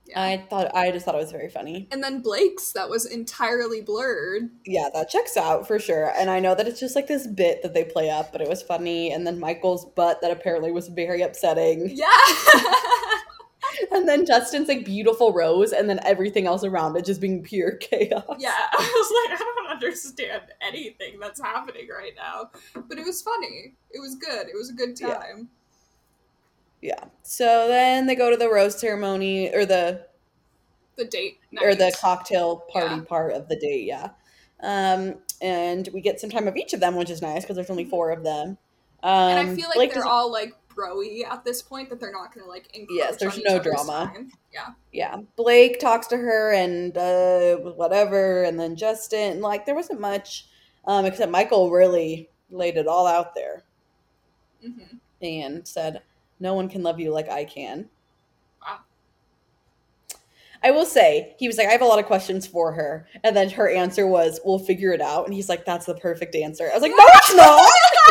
[0.06, 0.20] Yeah.
[0.22, 1.88] I thought I just thought it was very funny.
[1.90, 4.50] and then Blake's that was entirely blurred.
[4.66, 6.12] Yeah, that checks out for sure.
[6.16, 8.48] And I know that it's just like this bit that they play up, but it
[8.48, 9.12] was funny.
[9.12, 11.90] And then Michael's butt that apparently was very upsetting.
[11.96, 12.06] Yeah.
[13.96, 17.72] And then Justin's like beautiful rose, and then everything else around it just being pure
[17.80, 18.24] chaos.
[18.38, 18.50] yeah.
[18.72, 22.50] I was like, I don't understand anything that's happening right now.
[22.88, 23.74] But it was funny.
[23.90, 24.46] It was good.
[24.48, 25.48] It was a good time.
[26.80, 27.04] Yeah.
[27.22, 30.06] So then they go to the rose ceremony or the
[30.96, 31.64] The date night.
[31.64, 33.02] or the cocktail party Yeah.
[33.02, 34.10] part of the date, yeah.
[34.60, 37.70] Um, and we get some time of each of them, which is nice because there's
[37.70, 38.58] only four of them.
[39.04, 42.12] Um, and I feel like Blake they're all like broy at this point that they're
[42.12, 44.10] not gonna like encroach Yes, there's no drama.
[44.14, 44.30] time.
[44.52, 44.68] Yeah.
[44.92, 45.16] yeah.
[45.36, 49.40] Blake talks to her and uh, whatever, and then Justin.
[49.40, 50.46] Like there wasn't much,
[50.86, 53.64] um, except Michael really laid it all out there
[54.62, 56.02] hmm and said,
[56.40, 57.88] "No one can love you like I can."
[58.60, 58.78] Wow.
[60.64, 63.08] I will say, he was like, I have a lot of questions for her.
[63.24, 65.24] And then her answer was, We'll figure it out.
[65.24, 66.68] And he's like, That's the perfect answer.
[66.70, 67.60] I was like, No, it's not.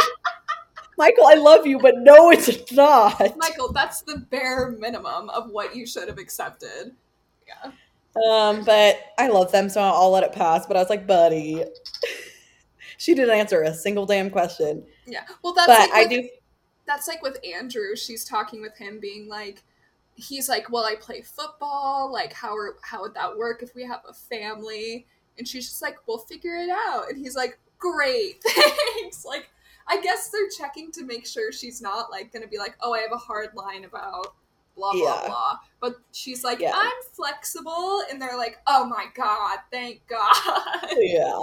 [1.01, 3.35] Michael, I love you, but no, it's not.
[3.35, 6.91] Michael, that's the bare minimum of what you should have accepted.
[7.47, 7.71] Yeah.
[8.29, 10.67] Um, but I love them, so I'll let it pass.
[10.67, 11.63] But I was like, Buddy,
[12.97, 14.85] she didn't answer a single damn question.
[15.07, 15.23] Yeah.
[15.41, 16.29] Well, that's but like I with, do,
[16.85, 17.95] that's like with Andrew.
[17.95, 19.63] She's talking with him, being like,
[20.13, 22.13] he's like, "Well, I play football.
[22.13, 25.07] Like, how are how would that work if we have a family?"
[25.39, 29.49] And she's just like, "We'll figure it out." And he's like, "Great, thanks." Like,
[29.91, 32.99] I guess they're checking to make sure she's not like gonna be like, "Oh, I
[32.99, 34.33] have a hard line about."
[34.77, 35.27] Blah blah Yeah.
[35.27, 35.57] blah.
[35.81, 36.71] But she's like, Yeah.
[36.73, 40.33] I'm flexible, and they're like, Oh my god, thank God.
[40.97, 41.41] yeah.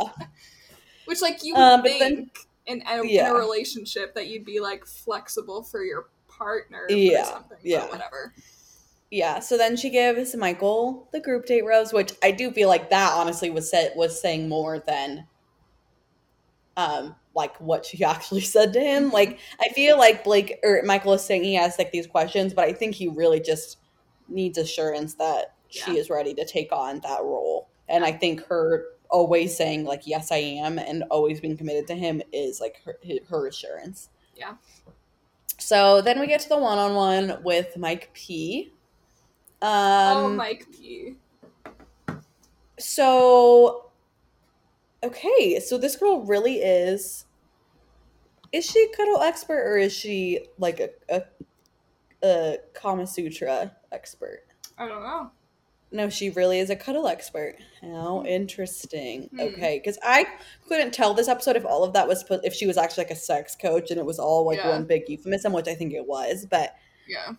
[1.04, 2.30] Which like you would Um, think then-
[2.66, 7.24] in, a, in a relationship that you'd be like flexible for your partner Yeah, or
[7.26, 7.58] something.
[7.62, 7.80] yeah.
[7.82, 8.34] But whatever.
[9.10, 12.88] Yeah, so then she gives Michael the group date rose, which I do feel like
[12.90, 15.26] that honestly was said was saying more than
[16.76, 19.10] um like what she actually said to him.
[19.10, 22.68] Like I feel like Blake or Michael is saying he has like these questions, but
[22.68, 23.78] I think he really just
[24.28, 27.68] needs assurance that she is ready to take on that role.
[27.88, 31.94] And I think her always saying like yes I am and always being committed to
[31.94, 32.98] him is like her
[33.30, 34.10] her assurance.
[34.36, 34.54] Yeah.
[35.58, 38.72] So then we get to the one-on-one with Mike P.
[39.60, 41.16] Um, oh, Mike P.
[42.78, 43.90] So,
[45.02, 47.26] okay, so this girl really is.
[48.52, 51.22] Is she a cuddle expert or is she like a a,
[52.22, 54.44] a Kama Sutra expert?
[54.78, 55.30] I don't know.
[55.90, 57.56] No, she really is a cuddle expert.
[57.80, 59.28] How interesting.
[59.32, 59.40] Hmm.
[59.40, 60.26] Okay, because I
[60.68, 63.10] couldn't tell this episode if all of that was put if she was actually like
[63.12, 64.70] a sex coach and it was all like Yeah.
[64.70, 66.46] one big euphemism, which I think it was.
[66.46, 66.76] But
[67.06, 67.32] Yeah.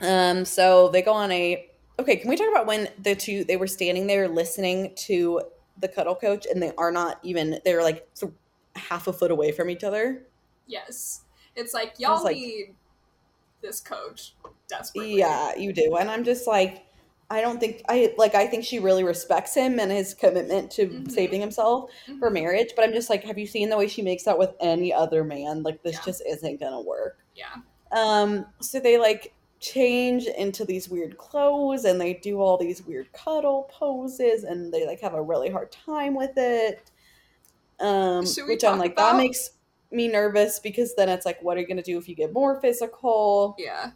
[0.00, 1.68] um, so they go on a.
[1.98, 5.42] Okay, can we talk about when the two they were standing there listening to
[5.80, 8.32] the cuddle coach and they are not even they're like th-
[8.78, 10.26] half a foot away from each other.
[10.66, 11.22] Yes.
[11.56, 12.74] It's like y'all like- need
[13.60, 14.34] this coach
[14.68, 15.16] desperately.
[15.18, 16.84] Yeah, you do, and I'm just like,
[17.30, 18.34] I don't think I like.
[18.34, 21.10] I think she really respects him and his commitment to Mhm.
[21.10, 22.18] saving himself Mhm.
[22.20, 22.70] for marriage.
[22.74, 25.24] But I'm just like, have you seen the way she makes out with any other
[25.24, 25.62] man?
[25.62, 26.02] Like this Yeah.
[26.06, 27.18] just isn't gonna work.
[27.34, 27.54] Yeah.
[27.92, 33.12] Um, so they like change into these weird clothes and they do all these weird
[33.12, 36.90] cuddle poses and they like have a really hard time with it.
[38.18, 39.50] Um, which I'm like, about- that makes
[39.90, 42.60] me nervous because then it's like, what are you gonna do if you get more
[42.60, 43.54] physical?
[43.58, 43.92] Yeah.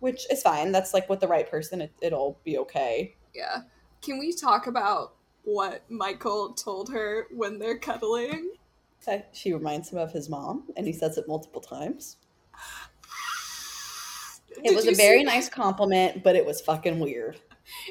[0.00, 0.72] Which is fine.
[0.72, 3.16] That's like with the right person, it, it'll be okay.
[3.34, 3.62] Yeah.
[4.00, 5.14] Can we talk about
[5.44, 8.52] what Michael told her when they're cuddling?
[9.32, 12.18] She reminds him of his mom, and he says it multiple times.
[14.54, 17.40] It Did was a very nice compliment, but it was fucking weird.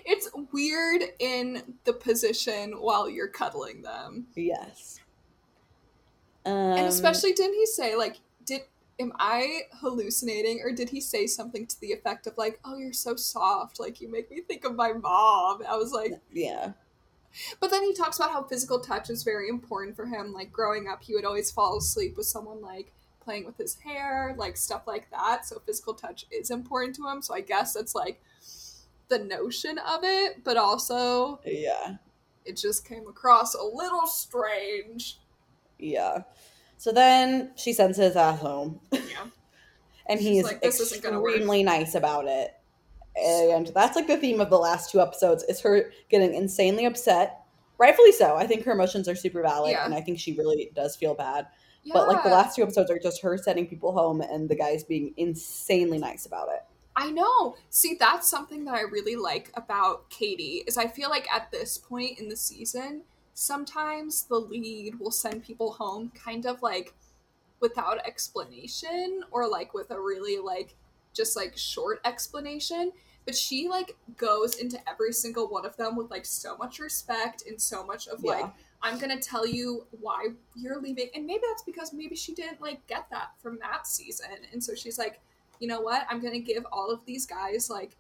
[0.06, 4.28] It's weird in the position while you're cuddling them.
[4.36, 5.01] Yes.
[6.46, 8.62] Um, and especially didn't he say like did
[9.00, 12.94] am I hallucinating or did he say something to the effect of like, "Oh, you're
[12.94, 16.74] so soft, like you make me think of my mom." I was like, yeah,
[17.60, 20.34] but then he talks about how physical touch is very important for him.
[20.34, 22.92] Like growing up, he would always fall asleep with someone like
[23.24, 25.46] playing with his hair, like stuff like that.
[25.46, 27.22] So physical touch is important to him.
[27.22, 28.22] So I guess it's like
[29.08, 31.98] the notion of it, but also yeah,
[32.46, 35.18] it just came across a little strange.
[35.82, 36.24] Yeah.
[36.78, 38.80] So then she sends his ass home.
[38.92, 39.00] Yeah.
[40.08, 42.54] and She's he's like, "This isn't gonna work." extremely nice about it.
[43.16, 47.42] And that's like the theme of the last two episodes is her getting insanely upset.
[47.78, 48.36] Rightfully so.
[48.36, 49.86] I think her emotions are super valid Yeah.
[49.86, 51.48] and I think she really does feel bad.
[51.92, 54.84] But like the last two episodes are just her sending people home and the guys
[54.84, 56.62] being insanely nice about it.
[56.96, 57.56] I know.
[57.70, 61.78] See, that's something that I really like about Katie is I feel like at this
[61.80, 63.02] point in the season,
[63.34, 66.94] sometimes the lead will send people home kind of like
[67.60, 70.76] without explanation or like with a really like
[71.14, 72.92] just like short explanation,
[73.26, 77.44] but she like goes into every single one of them with like so much respect
[77.48, 78.32] and so much of Yeah.
[78.32, 78.46] like
[78.84, 82.86] I'm gonna tell you why you're leaving, and maybe that's because maybe she didn't like
[82.88, 85.20] get that from that season, and so she's like,
[85.60, 87.96] you know what, I'm gonna give all of these guys like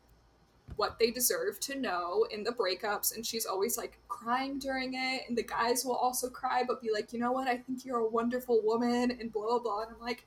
[0.77, 5.23] what they deserve to know in the breakups, and she's always like crying during it,
[5.27, 7.99] and the guys will also cry, but be like, you know what, I think you're
[7.99, 10.25] a wonderful woman, and blah blah blah, and I'm like.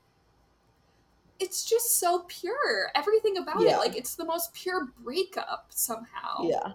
[1.37, 2.91] It's just so pure.
[2.95, 3.75] Everything about Yeah.
[3.75, 6.43] it, like it's the most pure breakup somehow.
[6.43, 6.71] Yeah.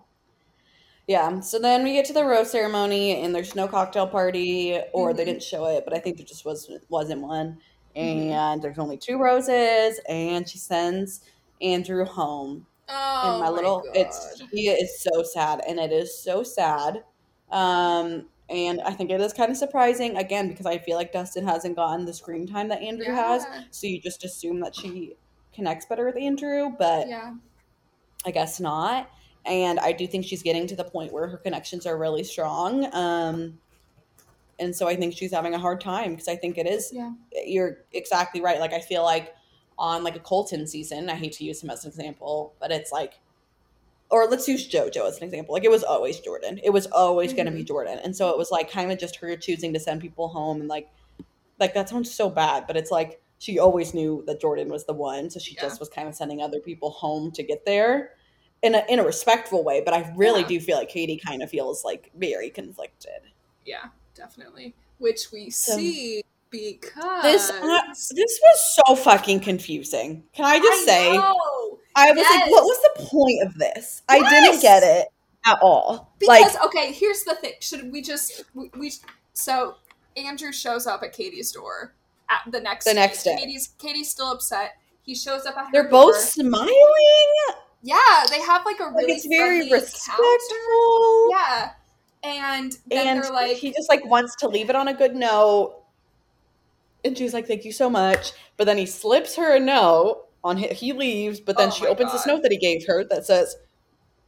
[1.07, 1.41] Yeah.
[1.41, 5.23] So then we get to the rose ceremony and there's no cocktail party or they
[5.23, 5.27] Mhm.
[5.27, 7.59] didn't show it, but I think there just was wasn't one.
[7.97, 8.33] Mhm.
[8.33, 11.23] And there's only two roses and she sends
[11.63, 12.67] Andrew home.
[12.91, 13.97] Oh and my, little God.
[13.97, 17.05] it's he is so sad and it is so sad.
[17.51, 21.47] Um and I think it is kind of surprising again because I feel like Dustin
[21.47, 23.47] hasn't gotten the screen time that Andrew has.
[23.70, 25.14] So you just assume that she
[25.55, 27.34] connects better with Andrew, but yeah.
[28.26, 29.09] I guess not.
[29.47, 32.93] And I do think she's getting to the point where her connections are really strong.
[32.93, 33.59] Um,
[34.59, 36.91] and so I think she's having a hard time because I think it is.
[36.93, 37.12] Yeah.
[37.47, 38.61] You're exactly right.
[38.61, 39.34] Like I feel like
[39.81, 42.93] on like a Colton season, I hate to use him as an example, but it's
[42.93, 43.18] like,
[44.11, 45.55] or let's use JoJo as an example.
[45.55, 46.61] Like it was always Jordan.
[46.62, 47.66] It was always going to be mm-hmm.
[47.66, 50.61] Jordan, and so it was like kind of just her choosing to send people home
[50.61, 50.89] and like,
[51.59, 54.93] like that sounds so bad, but it's like she always knew that Jordan was the
[54.93, 55.62] one, so she Yeah.
[55.62, 58.12] just was kind of sending other people home to get there
[58.62, 59.81] in a in a respectful way.
[59.81, 60.49] But I really Yeah.
[60.49, 63.22] do feel like Katie kind of feels like very conflicted.
[63.64, 64.74] Yeah, definitely.
[64.99, 67.81] Which we So- see because This uh,
[68.15, 70.25] this was so fucking confusing.
[70.33, 71.13] Can I just say?
[71.17, 71.79] know.
[71.97, 74.03] I was like, what was the point of this?
[74.09, 75.09] I didn't get it
[75.47, 76.15] at all.
[76.19, 77.53] because like, okay, here's the thing.
[77.61, 78.93] Should we just we, we
[79.33, 79.75] so
[80.17, 81.95] Andrew shows up at Katie's door
[82.29, 83.37] at the next The next day.
[83.37, 84.73] Katie's Katie's still upset.
[85.03, 86.23] He shows up at her they're both door.
[86.23, 87.35] smiling.
[87.83, 87.97] Yeah,
[88.31, 90.25] they have like a Like really it's very respectful.
[90.25, 91.31] encounter.
[91.31, 91.71] Yeah.
[92.23, 95.17] And then and they're like he just like wants to leave it on a good
[95.17, 95.80] note.
[97.05, 100.59] And she's like, "Thank you so much." But then he slips her a note on
[100.59, 101.41] hi- he leaves.
[101.41, 103.57] But then Oh she opens this note that he gave her that says,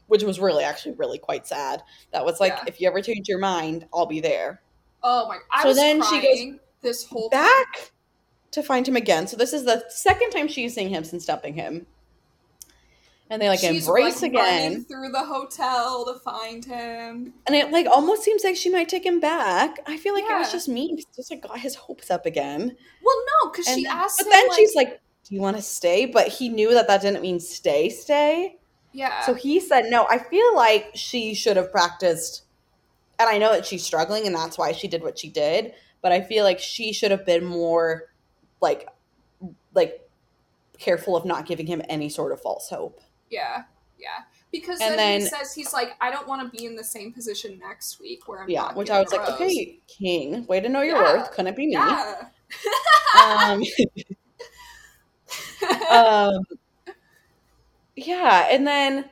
[0.07, 1.83] which was really actually really quite sad.
[2.13, 2.65] That was like, Yeah.
[2.69, 4.63] "If you ever change your mind, I'll be there."
[5.03, 7.41] Oh my I So then she goes this whole time.
[7.43, 7.93] Back
[8.53, 9.27] to find him again.
[9.27, 11.87] So this is the second time she's seeing him since dumping him.
[13.33, 14.63] And they like She's, embrace like, again.
[14.73, 17.33] running through the hotel to find him.
[17.47, 19.79] And it like almost seems like she might take him back.
[19.87, 20.99] I feel like it was just mean.
[20.99, 22.77] It's just like got his hopes up again.
[23.03, 24.33] Well, no, because she then- asked but him.
[24.33, 27.23] then like, she's like, "Do you want to stay?" But he knew that that didn't
[27.23, 28.59] mean stay, stay.
[28.93, 32.43] "Yeah." So he said, "No." I feel like she should have practiced,
[33.19, 35.73] and I know that she's struggling, and that's why she did what she did.
[36.03, 38.13] But I feel like she should have been more,
[38.61, 38.89] like,
[39.73, 40.07] like
[40.79, 43.01] careful of not giving him any sort of false hope.
[43.33, 43.65] Yeah,
[43.99, 44.25] yeah.
[44.53, 47.13] Because And then, he says he's like, "I don't want to be in the same
[47.13, 50.69] position next week where I'm." Yeah, which I was like, rose." okay, King, way to
[50.69, 51.17] know your Yeah.
[51.17, 51.33] worth.
[51.33, 51.73] Couldn't be me.
[51.73, 52.29] Yeah.
[53.19, 53.63] Um,
[55.91, 56.45] um,
[57.97, 59.07] yeah, and then,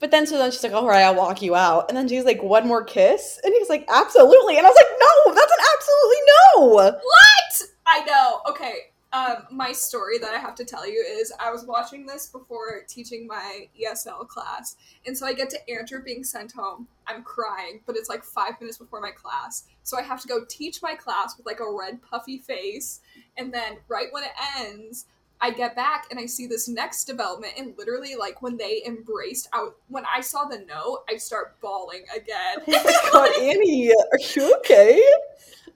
[0.00, 2.24] but then so then she's like, "All right, I'll walk you out," and then she's
[2.24, 5.64] like, "One more kiss," and he's like, "Absolutely," and I was like, "No, that's an
[5.76, 6.18] absolutely
[6.56, 7.62] no." what?
[7.86, 8.40] I know.
[8.50, 8.93] Okay.
[9.14, 12.82] Um, my story that I have to tell you is I was watching this before
[12.88, 14.74] teaching my ESL class,
[15.06, 16.88] and so I get to Andrew being sent home.
[17.06, 20.44] I'm crying, but it's like five minutes before my class, so I have to go
[20.48, 23.02] teach my class with like a red puffy face,
[23.36, 25.06] and then right when it ends.
[25.40, 29.48] I get back and I see this next development, and literally, like when they embraced,
[29.52, 32.64] out when I saw the note, I start bawling again.
[32.66, 35.00] Oh my god, Annie, are you okay?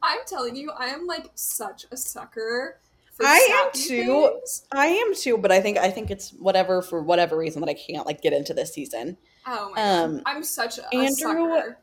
[0.03, 2.79] I'm telling you, I am like such a sucker.
[3.21, 4.31] I am too.
[4.39, 4.65] things.
[4.73, 7.75] I am too, but I think I think it's whatever for whatever reason that I
[7.75, 9.17] can't like get into this season.
[9.47, 11.79] Oh my Um, god, I'm such a, Andrew- sucker.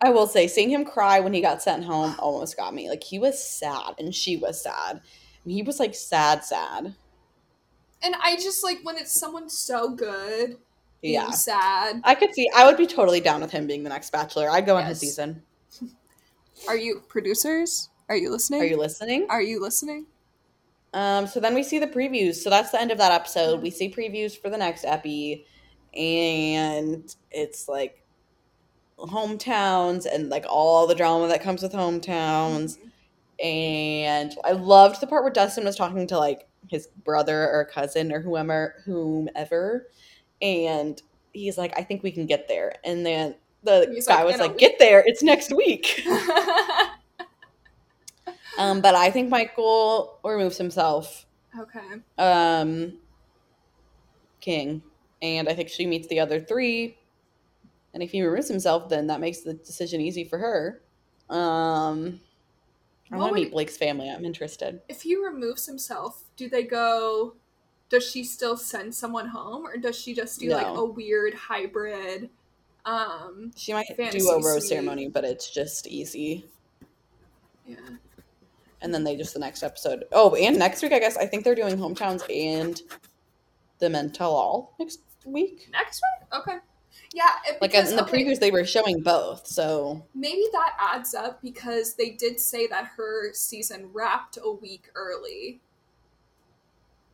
[0.00, 2.88] I will say, seeing him cry when he got sent home almost got me.
[2.88, 5.00] Like he was sad, and she was sad.
[5.44, 6.94] And he was like sad, sad.
[8.02, 10.58] And I just like when it's someone so good,
[11.02, 12.00] Yeah, sad.
[12.04, 12.48] I could see.
[12.54, 14.48] I would be totally down with him being the next Bachelor.
[14.50, 15.42] I'd go on his season.
[16.68, 17.88] Are you producers?
[18.08, 18.60] Are you listening?
[18.60, 19.26] Are you listening?
[19.30, 20.06] Are you listening?
[20.94, 22.36] Um, so then we see the previews.
[22.36, 23.60] So that's the end of that episode.
[23.62, 25.44] We see previews for the next epi,
[25.94, 28.02] and it's like
[28.98, 32.78] hometowns and like all the drama that comes with hometowns.
[33.42, 38.12] And I loved the part where Dustin was talking to like his brother or cousin
[38.12, 39.88] or whomever, whomever,
[40.42, 41.00] and
[41.32, 44.38] he's like, "I think we can get there." And then the He's guy like, was
[44.40, 45.02] like, week?" "Get there!
[45.06, 46.02] It's next week."
[48.58, 51.26] um, but I think Michael removes himself
[51.58, 52.00] okay.
[52.18, 52.92] um
[54.40, 54.82] king
[55.22, 56.96] and i think she meets the other three
[57.94, 60.82] and if he removes himself then that makes the decision easy for her
[61.30, 62.20] um
[63.10, 67.34] i want to meet blake's family i'm interested If he removes himself, do they go?
[67.88, 72.28] Does she still send someone home, or does she just do like a weird hybrid?
[72.84, 74.62] Um, she might do a rose suite.
[74.64, 76.44] ceremony but it's just easy
[77.66, 77.76] yeah.
[78.80, 81.42] And then they just the next episode oh and next week i guess i think
[81.44, 82.80] they're doing hometowns and
[83.80, 86.58] the Men Tell All next week Next week, okay.
[87.14, 90.74] Yeah, it, like because, in the okay, previews they were showing both so maybe that
[90.80, 95.60] adds up because they did say that her season wrapped a week early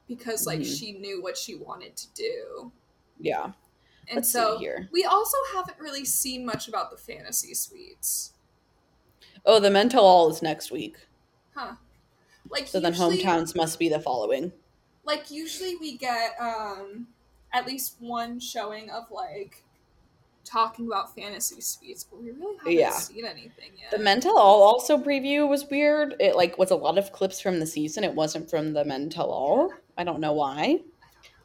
[0.08, 0.78] because like Mhm.
[0.78, 2.72] she knew what she wanted to do.
[3.18, 3.52] yeah
[4.08, 4.60] And let's so
[4.92, 8.32] we also haven't really seen much about the fantasy suites.
[9.46, 10.96] oh the Men Tell All is next week
[11.54, 11.74] Huh.
[12.50, 14.52] Like So then hometowns must be the following.
[15.04, 17.06] like usually we get um
[17.52, 19.62] at least one showing of like
[20.44, 22.90] talking about fantasy suites, but we really haven't Yeah.
[22.98, 23.90] seen anything yet.
[23.90, 26.16] The Men Tell All also preview was weird.
[26.20, 28.04] It like was a lot of clips from the season.
[28.04, 29.72] It wasn't from the Men Tell All.
[29.96, 30.80] I don't know why.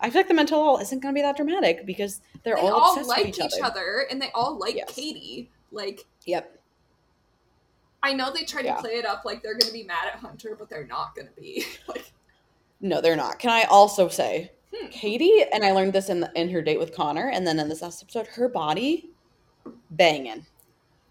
[0.01, 2.55] I feel like the Men Tell All isn't going to be that dramatic because they're
[2.55, 4.05] they all, all, obsessed like with each, other.
[4.11, 4.91] and they all like Yes.
[4.93, 5.49] Katie.
[5.71, 6.58] Like Yep.
[8.01, 8.75] I know they try to Yeah.
[8.81, 11.65] play it up like they're gonna be mad at Hunter, but they're not gonna be.
[11.87, 12.11] like
[12.81, 13.39] No, they're not.
[13.39, 14.87] Can I also say, Hmm.
[14.89, 17.67] Katie, and I learned this in the, in her date with Connor, and then in
[17.69, 19.09] this last episode, her body
[19.91, 20.45] banging.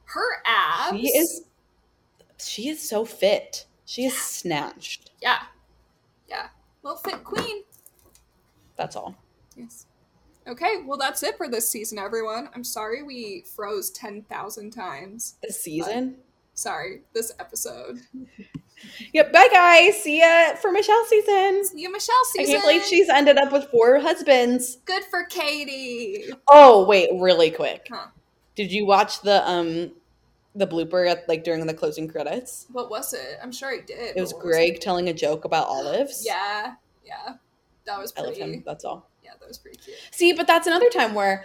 [0.04, 0.96] her abs.
[0.98, 1.42] She is,
[2.38, 3.66] she is so fit.
[3.84, 5.10] She is snatched.
[5.20, 5.42] Yeah.
[6.28, 6.48] Yeah.
[6.82, 7.64] Well fit queen.
[8.76, 9.16] That's all.
[9.56, 9.86] Yes.
[10.46, 12.48] Okay, well that's it for this season, everyone.
[12.54, 15.34] I'm sorry we froze ten thousand times.
[15.42, 16.16] This season.
[16.58, 18.00] Sorry, this episode.
[19.12, 19.32] Yep.
[19.32, 20.00] Bye, guys.
[20.04, 21.64] See ya for Michelle season.
[21.64, 22.54] See you, Michelle season.
[22.54, 24.76] I can't believe she's ended up with four husbands.
[24.84, 26.26] good for Katie.
[26.46, 27.88] Oh wait, really quick.
[27.90, 28.06] Huh.
[28.54, 29.90] Did you watch the um
[30.54, 32.66] the blooper at like during the closing credits?
[32.70, 33.38] What was it?
[33.42, 34.16] I'm sure I did.
[34.16, 36.22] It was but what Greg telling a joke about olives.
[36.24, 37.34] Yeah, yeah.
[37.84, 38.52] That was I love pretty.
[38.58, 38.62] him.
[38.64, 39.10] That's all.
[39.24, 39.96] Yeah, that was pretty cute.
[40.12, 41.44] See, but that's another time where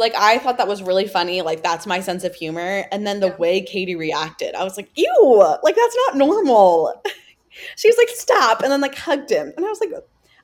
[0.00, 1.42] like I thought that was really funny.
[1.42, 2.84] Like that's my sense of humor.
[2.90, 3.36] And then the Yeah.
[3.36, 7.00] way Katie reacted, I was like, ew, like that's not normal.
[7.76, 9.52] she was like, stop, and then like hugged him.
[9.56, 9.90] And I was like,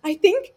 [0.04, 0.52] I think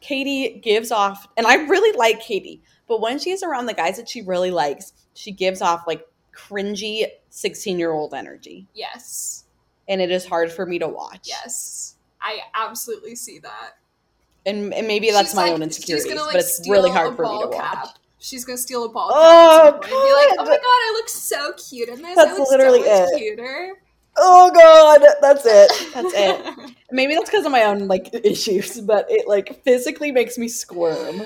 [0.00, 4.08] Katie gives off, and I really like Katie, but when she's around the guys that
[4.08, 8.66] she really likes, she gives off like cringy 16 year old energy.
[8.74, 9.44] Yes,
[9.88, 11.20] And it is hard for me to watch.
[11.24, 11.96] yes.
[12.20, 13.72] I absolutely see that.
[14.46, 17.16] And, and maybe that's She's my like- own she's insecurities, like, but it's really hard
[17.16, 17.56] for me to watch.
[17.56, 17.88] cap.
[18.24, 18.28] Watch.
[18.28, 20.56] She's gonna steal a ball Oh, cap at some point and be like, "Oh my
[20.56, 22.18] god, I look so cute in this.
[22.18, 23.18] I That's look literally so much it.
[23.18, 23.72] cuter."
[24.16, 25.90] Oh god, that's it.
[25.94, 26.74] That's it.
[26.92, 31.22] Maybe that's because of my own like issues, but it like physically makes me squirm.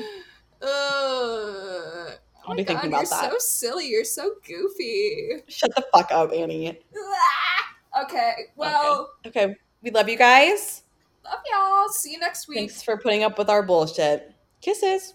[0.62, 0.68] Ugh.
[0.70, 2.10] Oh
[2.44, 3.32] I'll my be thinking God, about you're that.
[3.32, 3.88] so silly.
[3.88, 5.42] You're so goofy.
[5.48, 6.78] Shut the fuck up, Annie.
[6.96, 8.04] Ah!
[8.04, 10.82] Okay, well, Okay, we love you guys.
[11.24, 11.88] love y'all.
[11.90, 12.56] See you next week.
[12.58, 14.32] Thanks for putting up with our bullshit.
[14.62, 15.12] Kisses.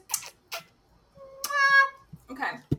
[2.31, 2.73] Okay.